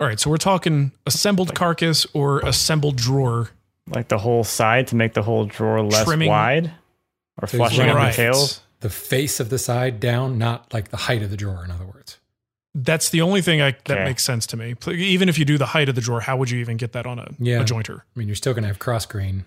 All 0.00 0.06
right, 0.06 0.20
so 0.20 0.30
we're 0.30 0.36
talking 0.36 0.92
assembled 1.06 1.54
carcass 1.54 2.06
or 2.14 2.40
assembled 2.40 2.96
drawer. 2.96 3.50
Like 3.88 4.08
the 4.08 4.18
whole 4.18 4.44
side 4.44 4.88
to 4.88 4.96
make 4.96 5.14
the 5.14 5.22
whole 5.22 5.46
drawer 5.46 5.82
less 5.82 6.04
Trimming. 6.04 6.28
wide 6.28 6.72
or 7.40 7.48
So 7.48 7.56
he's 7.58 7.74
flushing 7.74 7.88
out 7.88 8.06
the 8.10 8.12
tails. 8.12 8.60
The 8.80 8.90
face 8.90 9.40
of 9.40 9.48
the 9.48 9.58
side 9.58 9.98
down, 9.98 10.38
not 10.38 10.72
like 10.72 10.90
the 10.90 10.96
height 10.96 11.22
of 11.22 11.30
the 11.30 11.36
drawer, 11.36 11.64
in 11.64 11.70
other 11.70 11.86
words. 11.86 12.17
That's 12.80 13.10
the 13.10 13.20
only 13.22 13.42
thing 13.42 13.60
I, 13.60 13.72
that 13.86 13.90
Okay. 13.98 14.04
makes 14.04 14.22
sense 14.22 14.46
to 14.48 14.56
me. 14.56 14.74
Pl- 14.74 14.92
Even 14.94 15.28
if 15.28 15.38
you 15.38 15.44
do 15.44 15.58
the 15.58 15.66
height 15.66 15.88
of 15.88 15.94
the 15.94 16.00
drawer, 16.00 16.20
how 16.20 16.36
would 16.36 16.50
you 16.50 16.58
even 16.60 16.76
get 16.76 16.92
that 16.92 17.06
on 17.06 17.18
a, 17.18 17.28
Yeah. 17.38 17.60
a 17.60 17.64
jointer? 17.64 18.00
I 18.00 18.18
mean, 18.18 18.28
you're 18.28 18.34
still 18.36 18.52
going 18.54 18.62
to 18.62 18.68
have 18.68 18.78
cross 18.78 19.04
grain 19.06 19.44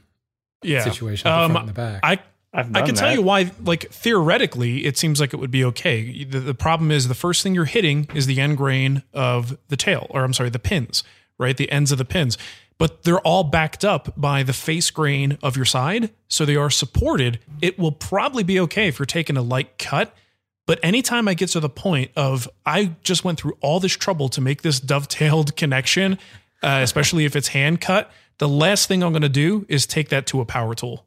Yeah. 0.63 0.83
situation 0.83 1.27
at 1.27 1.35
the 1.37 1.41
Um, 1.45 1.51
front 1.51 1.67
and 1.67 1.75
the 1.75 1.79
back. 1.81 1.99
I 2.03 2.19
I've 2.53 2.67
I 2.75 2.79
done 2.79 2.85
can 2.87 2.95
tell 2.95 3.07
that. 3.07 3.13
you 3.15 3.21
why, 3.21 3.49
like 3.63 3.89
theoretically, 3.91 4.85
it 4.85 4.97
seems 4.97 5.21
like 5.21 5.33
it 5.33 5.37
would 5.37 5.51
be 5.51 5.63
okay. 5.65 6.25
The, 6.25 6.39
the 6.41 6.53
problem 6.53 6.91
is 6.91 7.07
the 7.07 7.15
first 7.15 7.43
thing 7.43 7.55
you're 7.55 7.63
hitting 7.63 8.09
is 8.13 8.25
the 8.25 8.41
end 8.41 8.57
grain 8.57 9.03
of 9.13 9.57
the 9.69 9.77
tail, 9.77 10.07
or 10.09 10.25
I'm 10.25 10.33
sorry, 10.33 10.49
the 10.49 10.59
pins, 10.59 11.03
right? 11.39 11.55
The 11.55 11.71
ends 11.71 11.93
of 11.93 11.97
the 11.97 12.03
pins. 12.05 12.37
But 12.77 13.03
they're 13.03 13.19
all 13.21 13.45
backed 13.45 13.85
up 13.85 14.11
by 14.17 14.43
the 14.43 14.51
face 14.53 14.89
grain 14.91 15.37
of 15.41 15.55
your 15.55 15.65
side. 15.65 16.09
So 16.27 16.43
they 16.45 16.55
are 16.57 16.69
supported. 16.69 17.39
It 17.61 17.79
will 17.79 17.91
probably 17.93 18.43
be 18.43 18.59
okay 18.61 18.87
if 18.89 18.99
you're 18.99 19.05
taking 19.05 19.37
a 19.37 19.41
light 19.41 19.77
cut. 19.77 20.13
But 20.67 20.79
anytime 20.83 21.27
I 21.27 21.33
get 21.33 21.49
to 21.49 21.59
the 21.59 21.69
point 21.69 22.11
of 22.15 22.47
I 22.65 22.95
just 23.03 23.23
went 23.23 23.39
through 23.39 23.57
all 23.61 23.79
this 23.79 23.93
trouble 23.93 24.29
to 24.29 24.41
make 24.41 24.61
this 24.61 24.79
dovetailed 24.79 25.55
connection, 25.55 26.19
uh, 26.63 26.79
especially 26.83 27.25
if 27.25 27.35
it's 27.35 27.49
hand 27.49 27.81
cut, 27.81 28.11
the 28.37 28.47
last 28.47 28.87
thing 28.87 29.03
I'm 29.03 29.11
going 29.11 29.21
to 29.21 29.29
do 29.29 29.65
is 29.69 29.85
take 29.85 30.09
that 30.09 30.27
to 30.27 30.41
a 30.41 30.45
power 30.45 30.73
tool 30.75 31.05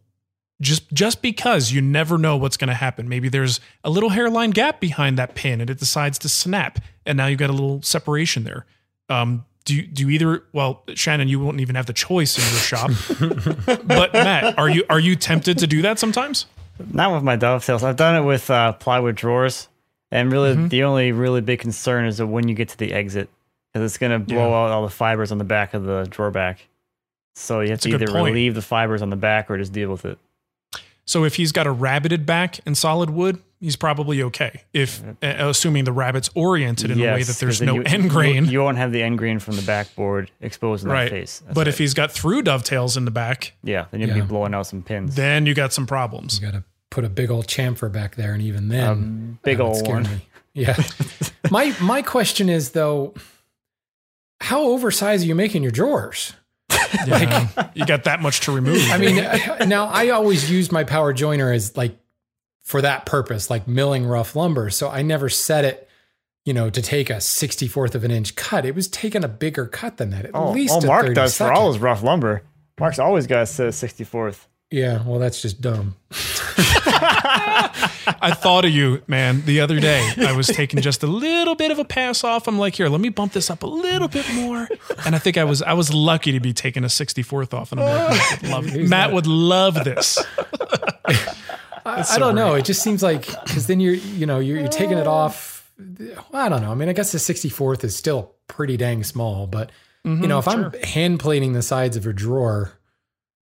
just 0.61 0.91
just 0.93 1.23
because 1.23 1.73
you 1.73 1.81
never 1.81 2.19
know 2.19 2.37
what's 2.37 2.57
going 2.57 2.69
to 2.69 2.75
happen. 2.75 3.09
Maybe 3.09 3.29
there's 3.29 3.61
a 3.83 3.91
little 3.91 4.11
hairline 4.11 4.51
gap 4.51 4.81
behind 4.81 5.19
that 5.19 5.35
pin 5.35 5.61
and 5.61 5.71
it 5.71 5.79
decides 5.79 6.19
to 6.21 6.29
snap, 6.29 6.79
and 7.07 7.17
now 7.17 7.27
you've 7.27 7.39
got 7.39 7.51
a 7.51 7.53
little 7.53 7.83
separation 7.83 8.45
there. 8.45 8.67
Um, 9.09 9.45
do 9.65 9.75
you, 9.75 9.87
do 9.87 10.03
you 10.03 10.11
either? 10.11 10.45
Well, 10.53 10.83
Shannon, 10.95 11.29
you 11.29 11.41
won't 11.41 11.61
even 11.61 11.75
have 11.75 11.87
the 11.87 11.93
choice 11.93 12.37
in 12.37 12.45
your 12.53 12.61
shop. 12.61 12.91
but 13.87 14.13
Matt, 14.13 14.59
are 14.59 14.69
you 14.69 14.85
are 14.91 15.01
you 15.01 15.17
tempted 15.17 15.59
to 15.59 15.67
do 15.67 15.83
that 15.83 15.99
sometimes? 15.99 16.47
Not 16.93 17.13
with 17.15 17.23
my 17.23 17.37
dovetails. 17.37 17.83
I've 17.85 17.97
done 17.97 18.17
it 18.23 18.27
with 18.27 18.51
uh, 18.51 18.73
plywood 18.73 19.15
drawers, 19.15 19.69
and 20.11 20.31
really 20.33 20.55
Mm-hmm. 20.55 20.69
the 20.69 20.85
only 20.85 21.13
really 21.13 21.41
big 21.41 21.61
concern 21.61 22.07
is 22.07 22.19
that 22.19 22.27
when 22.27 22.49
you 22.49 22.55
get 22.55 22.69
to 22.71 22.79
the 22.79 22.93
exit, 22.93 23.29
because 23.73 23.91
it's 23.91 23.99
going 23.99 24.13
to 24.13 24.19
blow 24.19 24.49
Yeah. 24.51 24.57
out 24.67 24.71
all 24.73 24.83
the 24.83 24.91
fibers 24.91 25.31
on 25.33 25.39
the 25.39 25.45
back 25.45 25.75
of 25.75 25.85
the 25.85 26.07
drawer 26.11 26.31
back. 26.31 26.67
So 27.37 27.61
you 27.61 27.71
have 27.71 27.81
That's 27.81 27.85
to 27.85 27.95
either 27.95 28.13
relieve 28.13 28.55
the 28.55 28.63
fibers 28.63 29.03
on 29.03 29.11
the 29.11 29.17
back 29.17 29.51
or 29.51 29.59
just 29.59 29.73
deal 29.73 29.91
with 29.91 30.05
it. 30.05 30.19
So 31.07 31.25
if 31.25 31.37
he's 31.37 31.53
got 31.53 31.67
a 31.67 31.75
rabbited 31.75 32.25
back 32.25 32.61
and 32.65 32.77
solid 32.79 33.11
wood, 33.11 33.43
he's 33.61 33.77
probably 33.77 34.23
okay. 34.23 34.63
If 34.73 35.03
uh, 35.05 35.13
assuming 35.23 35.85
the 35.85 35.93
rabbit's 35.93 36.31
oriented 36.35 36.91
in 36.91 36.99
a 37.01 37.05
way 37.13 37.23
that 37.23 37.37
there's 37.37 37.61
no 37.61 37.75
you- 37.77 37.83
end 37.85 38.09
grain, 38.11 38.47
You, 38.47 38.61
won't 38.63 38.79
have 38.79 38.91
the 38.91 39.03
end 39.03 39.19
grain 39.19 39.39
from 39.39 39.57
the 39.57 39.63
backboard 39.63 40.31
exposed 40.41 40.85
in 40.85 40.91
right? 40.91 41.05
that 41.05 41.11
face. 41.11 41.41
That's 41.41 41.55
but 41.55 41.61
right. 41.63 41.69
if 41.69 41.77
he's 41.79 41.93
got 41.95 42.11
through 42.11 42.43
dovetails 42.43 42.97
in 42.97 43.05
the 43.05 43.11
back, 43.11 43.53
yeah, 43.63 43.85
then 43.91 44.01
you'll 44.01 44.09
Yeah. 44.11 44.15
be 44.17 44.21
blowing 44.23 44.55
out 44.55 44.67
some 44.67 44.83
pins. 44.83 45.15
then 45.15 45.45
you 45.47 45.53
got 45.55 45.73
some 45.75 45.87
problems. 45.87 46.41
you 46.41 46.47
got 46.47 46.57
to 46.57 46.65
put 46.91 47.05
a 47.05 47.09
big 47.11 47.31
old 47.31 47.47
chamfer 47.49 47.93
back 47.93 48.15
there, 48.17 48.33
and 48.33 48.43
even 48.43 48.69
then, 48.69 48.89
Um, 48.89 49.39
big 49.43 49.61
old 49.61 49.77
scare 49.77 49.95
one. 49.97 50.03
me. 50.05 50.29
Yeah. 50.55 50.77
my 51.51 51.75
my 51.81 52.01
question 52.03 52.49
is 52.49 52.71
though, 52.71 53.13
how 54.41 54.63
oversized 54.63 55.25
are 55.25 55.27
you 55.27 55.35
making 55.35 55.63
your 55.63 55.73
drawers? 55.73 56.35
Yeah, 57.07 57.49
you 57.75 57.85
got 57.85 58.05
that 58.05 58.21
much 58.23 58.41
to 58.43 58.53
remove. 58.53 58.81
I 58.91 58.99
mean, 58.99 59.17
now 59.69 59.87
I 59.87 60.11
always 60.11 60.51
used 60.51 60.73
my 60.73 60.85
power 60.85 61.13
joiner 61.13 61.53
as 61.53 61.77
like 61.77 61.99
for 62.63 62.81
that 62.81 63.05
purpose, 63.05 63.51
like 63.51 63.67
milling 63.69 64.07
rough 64.07 64.35
lumber. 64.37 64.71
So 64.71 64.89
I 64.89 65.03
never 65.03 65.29
set 65.29 65.65
it, 65.65 65.89
you 66.45 66.55
know, 66.55 66.71
to 66.71 66.81
take 66.81 67.11
a 67.11 67.15
64th 67.17 67.95
of 67.95 68.05
an 68.05 68.11
inch 68.11 68.37
cut. 68.37 68.65
It 68.65 68.75
was 68.75 68.89
taking 68.89 69.25
a 69.25 69.29
bigger 69.29 69.67
cut 69.67 69.97
than 69.99 70.11
that. 70.11 70.25
At 70.27 70.31
Oh, 70.35 70.53
least 70.53 70.75
oh 70.75 70.79
a 70.79 70.87
Mark 70.87 71.15
does 71.15 71.37
for 71.37 71.53
all 71.53 71.73
his 71.73 71.81
rough 71.83 72.03
lumber. 72.03 72.43
Mark's 72.81 72.99
always 72.99 73.27
got 73.27 73.41
a 73.41 73.43
64th. 73.45 74.47
Yeah, 74.75 75.05
well, 75.05 75.21
that's 75.21 75.41
just 75.41 75.61
dumb. 75.61 75.95
I 78.11 78.37
thought 78.37 78.65
of 78.65 78.73
you, 78.73 79.03
man, 79.07 79.43
the 79.45 79.61
other 79.61 79.79
day. 79.79 80.11
I 80.19 80.33
was 80.33 80.49
taking 80.49 80.81
just 80.81 81.05
a 81.05 81.07
little 81.07 81.55
bit 81.55 81.71
of 81.71 81.79
a 81.79 81.85
pass 81.85 82.25
off. 82.25 82.49
I'm 82.49 82.59
like, 82.59 82.75
here, 82.75 82.89
let 82.89 83.01
me 83.01 83.09
bump 83.09 83.35
this 83.35 83.51
up 83.51 83.63
a 83.63 83.69
little 83.69 84.09
bit 84.09 84.27
more. 84.35 84.67
And 85.07 85.15
I 85.15 85.21
think 85.21 85.39
I 85.39 85.45
was 85.45 85.63
I 85.63 85.75
was 85.75 85.95
lucky 85.95 86.33
to 86.33 86.41
be 86.41 86.53
taking 86.53 86.83
a 86.83 86.89
64th 86.89 87.55
off. 87.55 87.71
And 87.71 87.81
I'm 87.85 88.11
like, 88.11 88.43
Matt 88.43 88.43
would 88.43 88.51
love, 88.51 88.89
Matt 88.89 89.13
would 89.13 89.27
love 89.29 89.85
this. 89.85 90.19
I, 91.87 92.03
so 92.03 92.17
I 92.17 92.19
don't 92.19 92.35
know. 92.35 92.55
It 92.55 92.65
just 92.65 92.83
seems 92.83 93.01
like 93.01 93.27
because 93.45 93.69
then 93.69 93.79
you're, 93.79 93.95
you 93.95 94.27
know, 94.27 94.41
you're, 94.41 94.59
you're 94.59 94.67
taking 94.67 94.99
it 94.99 95.07
off. 95.07 95.71
Well, 95.79 96.25
I 96.33 96.49
don't 96.49 96.63
know. 96.63 96.73
I 96.73 96.75
mean, 96.75 96.89
I 96.89 96.95
guess 96.95 97.13
the 97.13 97.19
64th 97.19 97.85
is 97.85 97.95
still 97.95 98.35
pretty 98.49 98.77
dang 98.77 99.05
small, 99.05 99.47
but 99.47 99.71
you 100.03 100.11
mm-hmm, 100.11 100.25
know, 100.25 100.41
if 100.41 100.49
I'm 100.49 100.73
hand 100.83 101.21
plating 101.21 101.53
the 101.53 101.63
sides 101.63 101.97
of 101.97 102.07
a 102.07 102.13
drawer, 102.13 102.77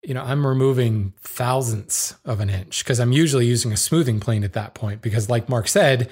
you 0.04 0.14
know, 0.14 0.22
I'm 0.22 0.46
removing 0.46 1.14
thousandths 1.20 2.14
of 2.24 2.40
an 2.40 2.50
inch 2.50 2.84
because 2.84 3.00
I'm 3.00 3.12
usually 3.12 3.46
using 3.46 3.72
a 3.72 3.76
smoothing 3.76 4.20
plane 4.20 4.44
at 4.44 4.52
that 4.52 4.74
point. 4.74 5.00
Because, 5.02 5.30
like 5.30 5.48
Mark 5.48 5.68
said, 5.68 6.10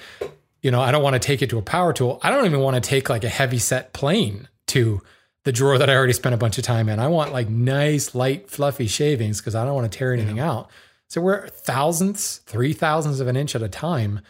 you 0.61 0.71
know, 0.71 0.81
I 0.81 0.91
don't 0.91 1.03
want 1.03 1.13
to 1.13 1.19
take 1.19 1.41
it 1.41 1.49
to 1.51 1.57
a 1.57 1.61
power 1.61 1.93
tool. 1.93 2.19
I 2.23 2.31
don't 2.31 2.45
even 2.45 2.59
want 2.61 2.75
to 2.75 2.81
take 2.81 3.09
like 3.09 3.23
a 3.23 3.29
heavy 3.29 3.59
set 3.59 3.93
plane 3.93 4.47
to 4.67 5.01
the 5.43 5.51
drawer 5.51 5.77
that 5.77 5.89
I 5.89 5.95
already 5.95 6.13
spent 6.13 6.33
a 6.33 6.37
bunch 6.37 6.57
of 6.57 6.63
time 6.63 6.89
in. 6.89 6.99
I 6.99 7.07
want 7.07 7.33
like 7.33 7.49
nice, 7.49 8.15
light, 8.15 8.49
fluffy 8.49 8.87
shavings 8.87 9.39
because 9.39 9.55
I 9.55 9.65
don't 9.65 9.75
want 9.75 9.91
to 9.91 9.97
tear 9.97 10.13
anything 10.13 10.39
out. 10.39 10.69
So 11.07 11.21
we're 11.21 11.47
thousandths, 11.47 12.37
three 12.45 12.73
thousandths 12.73 13.19
of 13.19 13.27
an 13.27 13.35
inch 13.35 13.55
at 13.55 13.61
a 13.61 13.69
time. 13.69 14.21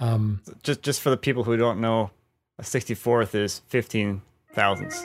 Um, 0.00 0.42
Just 0.62 0.82
just 0.82 1.00
for 1.00 1.10
the 1.10 1.16
people 1.16 1.44
who 1.44 1.56
don't 1.56 1.80
know, 1.80 2.10
a 2.58 2.62
64th 2.62 3.34
is 3.34 3.60
15 3.68 4.22
thousandths. 4.52 5.04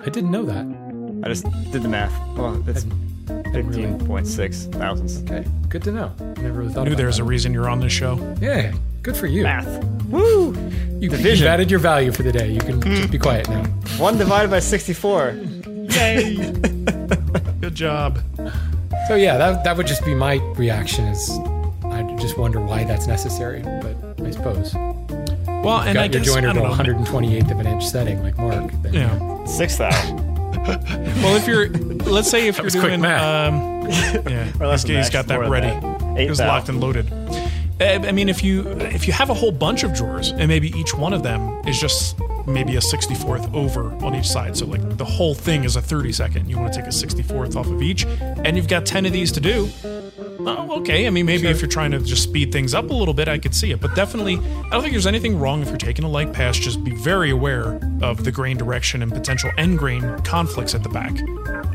I 0.00 0.10
didn't 0.10 0.30
know 0.30 0.44
that. 0.44 0.83
I 1.22 1.28
just 1.28 1.44
did 1.72 1.82
the 1.82 1.88
math. 1.88 2.12
Oh, 2.36 2.42
well, 2.52 2.68
it's 2.68 2.84
fifteen 3.52 3.98
point 4.06 4.26
six 4.26 4.64
thousandths. 4.66 5.22
Okay, 5.22 5.46
good 5.68 5.82
to 5.84 5.92
know. 5.92 6.12
Never 6.18 6.52
really 6.60 6.72
thought 6.74 6.84
Knew 6.84 6.90
about 6.92 6.96
there's 6.98 7.16
that. 7.16 7.22
a 7.22 7.26
reason 7.26 7.52
you're 7.54 7.68
on 7.70 7.80
this 7.80 7.92
show. 7.92 8.16
Yeah, 8.40 8.72
good 9.02 9.16
for 9.16 9.26
you. 9.26 9.42
Math. 9.44 9.82
Woo! 10.06 10.52
You, 11.00 11.08
Division. 11.08 11.38
you've 11.44 11.46
added 11.46 11.70
your 11.70 11.80
value 11.80 12.12
for 12.12 12.22
the 12.22 12.32
day. 12.32 12.48
You 12.50 12.60
can 12.60 12.80
just 12.80 13.10
be 13.10 13.18
quiet 13.18 13.48
now. 13.48 13.62
One 13.98 14.16
divided 14.18 14.50
by 14.50 14.58
sixty-four. 14.60 15.30
Yay! 15.90 16.36
Good 17.60 17.74
job. 17.74 18.18
So 19.08 19.14
yeah, 19.16 19.36
that 19.38 19.64
that 19.64 19.76
would 19.76 19.86
just 19.86 20.04
be 20.04 20.14
my 20.14 20.34
reaction. 20.56 21.06
Is 21.06 21.30
I 21.84 22.02
just 22.20 22.36
wonder 22.38 22.60
why 22.60 22.84
that's 22.84 23.06
necessary. 23.06 23.62
But 23.62 23.96
I 24.26 24.30
suppose 24.30 24.74
Well, 24.74 25.78
you've 25.78 25.86
and 25.88 25.94
got 25.94 25.96
I 25.96 26.02
your 26.04 26.08
guess 26.08 26.26
joiner 26.26 26.48
I 26.50 26.52
to 26.52 26.60
don't 26.60 26.78
know. 26.78 27.04
128th 27.04 27.50
of 27.50 27.60
an 27.60 27.66
inch 27.66 27.86
setting 27.86 28.22
like 28.22 28.36
Mark. 28.38 28.70
Then 28.82 28.94
Yeah. 28.94 29.44
Six 29.44 29.76
thousand. 29.76 30.18
Well, 30.66 31.36
if 31.36 31.46
you're, 31.46 31.68
let's 31.68 32.30
say 32.30 32.48
if 32.48 32.56
you're 32.56 32.64
was 32.64 32.72
doing, 32.74 33.00
math. 33.00 33.52
um, 33.52 33.82
yeah, 34.30 34.50
Or 34.60 34.66
less 34.66 34.82
this 34.82 34.84
than 34.84 34.96
guy's 34.96 35.10
that, 35.10 35.12
got 35.12 35.26
that 35.28 35.34
more 35.34 35.44
than 35.44 35.80
ready. 35.80 35.80
that. 36.14 36.20
It 36.20 36.28
was 36.30 36.40
locked 36.40 36.68
and 36.68 36.80
loaded. 36.80 37.12
Uh, 37.80 37.84
I 38.06 38.12
mean, 38.12 38.28
if 38.28 38.44
you 38.44 38.68
if 38.80 39.06
you 39.08 39.12
have 39.12 39.30
a 39.30 39.34
whole 39.34 39.50
bunch 39.50 39.82
of 39.82 39.92
drawers 39.92 40.30
and 40.30 40.46
maybe 40.46 40.68
each 40.78 40.94
one 40.94 41.12
of 41.12 41.22
them 41.24 41.60
is 41.66 41.78
just 41.80 42.16
maybe 42.46 42.76
a 42.76 42.80
64th 42.80 43.52
over 43.52 43.90
on 44.04 44.14
each 44.14 44.28
side, 44.28 44.56
so 44.56 44.64
like 44.66 44.96
the 44.96 45.04
whole 45.04 45.34
thing 45.34 45.64
is 45.64 45.74
a 45.76 45.82
30 45.82 46.12
second. 46.12 46.48
You 46.48 46.56
want 46.58 46.72
to 46.72 46.78
take 46.80 46.86
a 46.86 46.92
64th 46.92 47.56
off 47.56 47.66
of 47.66 47.82
each, 47.82 48.06
and 48.06 48.56
you've 48.56 48.68
got 48.68 48.86
10 48.86 49.06
of 49.06 49.12
these 49.12 49.32
to 49.32 49.40
do. 49.40 49.68
Oh, 50.46 50.78
okay. 50.80 51.06
I 51.06 51.10
mean, 51.10 51.26
maybe 51.26 51.46
if 51.48 51.60
you're 51.60 51.70
trying 51.70 51.90
to 51.92 51.98
just 52.00 52.22
speed 52.22 52.52
things 52.52 52.74
up 52.74 52.90
a 52.90 52.92
little 52.94 53.14
bit, 53.14 53.28
I 53.28 53.38
could 53.38 53.54
see 53.54 53.70
it. 53.70 53.80
But 53.80 53.94
definitely, 53.94 54.36
I 54.36 54.68
don't 54.70 54.80
think 54.82 54.92
there's 54.92 55.06
anything 55.06 55.38
wrong 55.38 55.62
if 55.62 55.68
you're 55.68 55.76
taking 55.78 56.04
a 56.04 56.08
light 56.08 56.32
pass. 56.32 56.58
Just 56.58 56.82
be 56.84 56.92
very 56.94 57.30
aware 57.30 57.80
of 58.02 58.24
the 58.24 58.32
grain 58.32 58.56
direction 58.56 59.02
and 59.02 59.12
potential 59.12 59.50
end 59.58 59.78
grain 59.78 60.18
conflicts 60.20 60.74
at 60.74 60.82
the 60.82 60.88
back. 60.88 61.14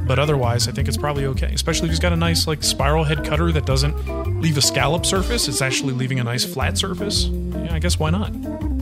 But 0.06 0.20
otherwise, 0.20 0.68
I 0.68 0.72
think 0.72 0.88
it's 0.88 0.98
probably 0.98 1.26
okay. 1.28 1.52
Especially 1.54 1.86
if 1.88 1.92
he's 1.92 2.00
got 2.00 2.14
a 2.14 2.18
nice 2.18 2.48
like 2.48 2.64
spiral 2.64 3.04
head 3.04 3.24
cutter 3.26 3.52
that 3.52 3.66
doesn't 3.66 4.42
leave 4.42 4.58
a 4.58 4.62
scallop 4.62 5.06
surface. 5.06 5.48
It's 5.48 5.62
actually 5.62 5.94
leaving 5.94 6.20
a 6.20 6.24
nice 6.24 6.46
flat 6.46 6.78
surface. 6.78 7.26
Yeah, 7.26 7.74
I 7.76 7.80
guess 7.80 8.00
why 8.00 8.10
not? 8.10 8.34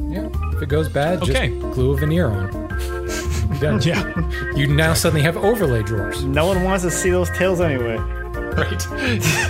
yeah, 0.09 0.29
if 0.55 0.61
it 0.63 0.69
goes 0.69 0.87
bad, 0.89 1.21
Okay. 1.21 1.49
just 1.49 1.73
glue 1.73 1.91
a 1.91 1.97
veneer 1.97 2.27
on. 2.29 2.67
Done. 3.59 3.81
Yeah, 3.81 4.53
You 4.55 4.67
now 4.67 4.93
suddenly 4.93 5.21
have 5.23 5.35
overlay 5.37 5.81
drawers. 5.83 6.23
No 6.23 6.45
one 6.45 6.63
wants 6.63 6.83
to 6.83 6.91
see 6.91 7.09
those 7.09 7.29
tails 7.31 7.59
anyway. 7.61 7.97
Right. 8.57 8.79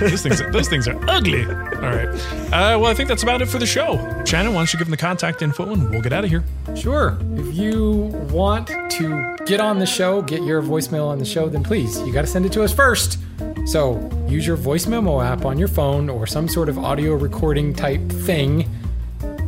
those 0.01 0.21
things 0.21 0.41
those 0.51 0.67
things 0.67 0.85
are 0.85 1.09
ugly. 1.09 1.45
All 1.45 1.51
right. 1.53 2.09
Uh, 2.51 2.77
well, 2.77 2.87
I 2.87 2.93
think 2.93 3.07
that's 3.07 3.23
about 3.23 3.41
it 3.41 3.45
for 3.47 3.57
the 3.57 3.65
show. 3.65 3.95
Shannon, 4.25 4.53
why 4.53 4.59
don't 4.59 4.73
you 4.73 4.77
give 4.79 4.87
them 4.87 4.91
the 4.91 4.97
contact 4.97 5.41
info 5.41 5.71
and 5.71 5.89
we'll 5.89 6.01
get 6.01 6.11
out 6.11 6.25
of 6.25 6.29
here. 6.29 6.43
Sure. 6.75 7.17
If 7.35 7.55
you 7.55 8.11
want 8.31 8.67
to 8.67 9.35
get 9.45 9.61
on 9.61 9.79
the 9.79 9.85
show, 9.85 10.21
get 10.21 10.43
your 10.43 10.61
voicemail 10.61 11.07
on 11.07 11.19
the 11.19 11.25
show, 11.25 11.47
then 11.47 11.63
please, 11.63 12.01
you 12.01 12.11
got 12.11 12.21
to 12.21 12.27
send 12.27 12.45
it 12.45 12.51
to 12.51 12.63
us 12.63 12.73
first. 12.73 13.17
So 13.65 13.97
use 14.27 14.45
your 14.45 14.57
voice 14.57 14.87
memo 14.87 15.21
app 15.21 15.45
on 15.45 15.57
your 15.57 15.69
phone 15.69 16.09
or 16.09 16.27
some 16.27 16.49
sort 16.49 16.67
of 16.67 16.77
audio 16.77 17.13
recording 17.13 17.73
type 17.73 18.01
thing. 18.09 18.69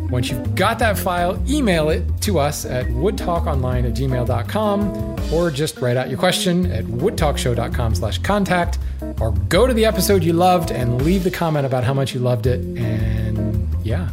Once 0.09 0.29
you've 0.29 0.55
got 0.55 0.79
that 0.79 0.97
file, 0.97 1.41
email 1.47 1.89
it 1.89 2.03
to 2.21 2.39
us 2.39 2.65
at 2.65 2.85
woodtalkonline 2.87 3.85
at 3.85 3.93
gmail.com 3.93 5.33
or 5.33 5.51
just 5.51 5.77
write 5.79 5.97
out 5.97 6.09
your 6.09 6.17
question 6.17 6.65
at 6.71 6.83
woodtalkshow.com 6.85 7.95
slash 7.95 8.17
contact 8.19 8.79
or 9.21 9.31
go 9.49 9.67
to 9.67 9.73
the 9.73 9.85
episode 9.85 10.23
you 10.23 10.33
loved 10.33 10.71
and 10.71 11.01
leave 11.03 11.23
the 11.23 11.31
comment 11.31 11.65
about 11.65 11.83
how 11.83 11.93
much 11.93 12.13
you 12.13 12.19
loved 12.19 12.47
it. 12.47 12.59
And 12.77 13.67
yeah, 13.85 14.09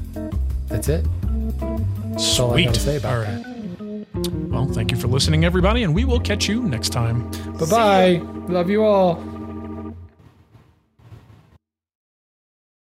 that's 0.68 0.88
it. 0.88 1.04
That's 2.10 2.38
all 2.38 2.54
I 2.54 2.64
got 2.64 2.74
to 2.74 2.80
Sweet. 2.80 2.90
say 2.92 2.96
about 2.96 3.12
All 3.14 3.20
right. 3.22 3.42
that. 3.42 3.56
Well, 4.50 4.66
thank 4.66 4.90
you 4.90 4.96
for 4.96 5.08
listening, 5.08 5.44
everybody, 5.44 5.82
and 5.82 5.94
we 5.94 6.04
will 6.04 6.20
catch 6.20 6.48
you 6.48 6.62
next 6.62 6.90
time. 6.90 7.30
Bye 7.58 7.66
bye. 7.70 8.22
Love 8.48 8.70
you 8.70 8.84
all. 8.84 9.14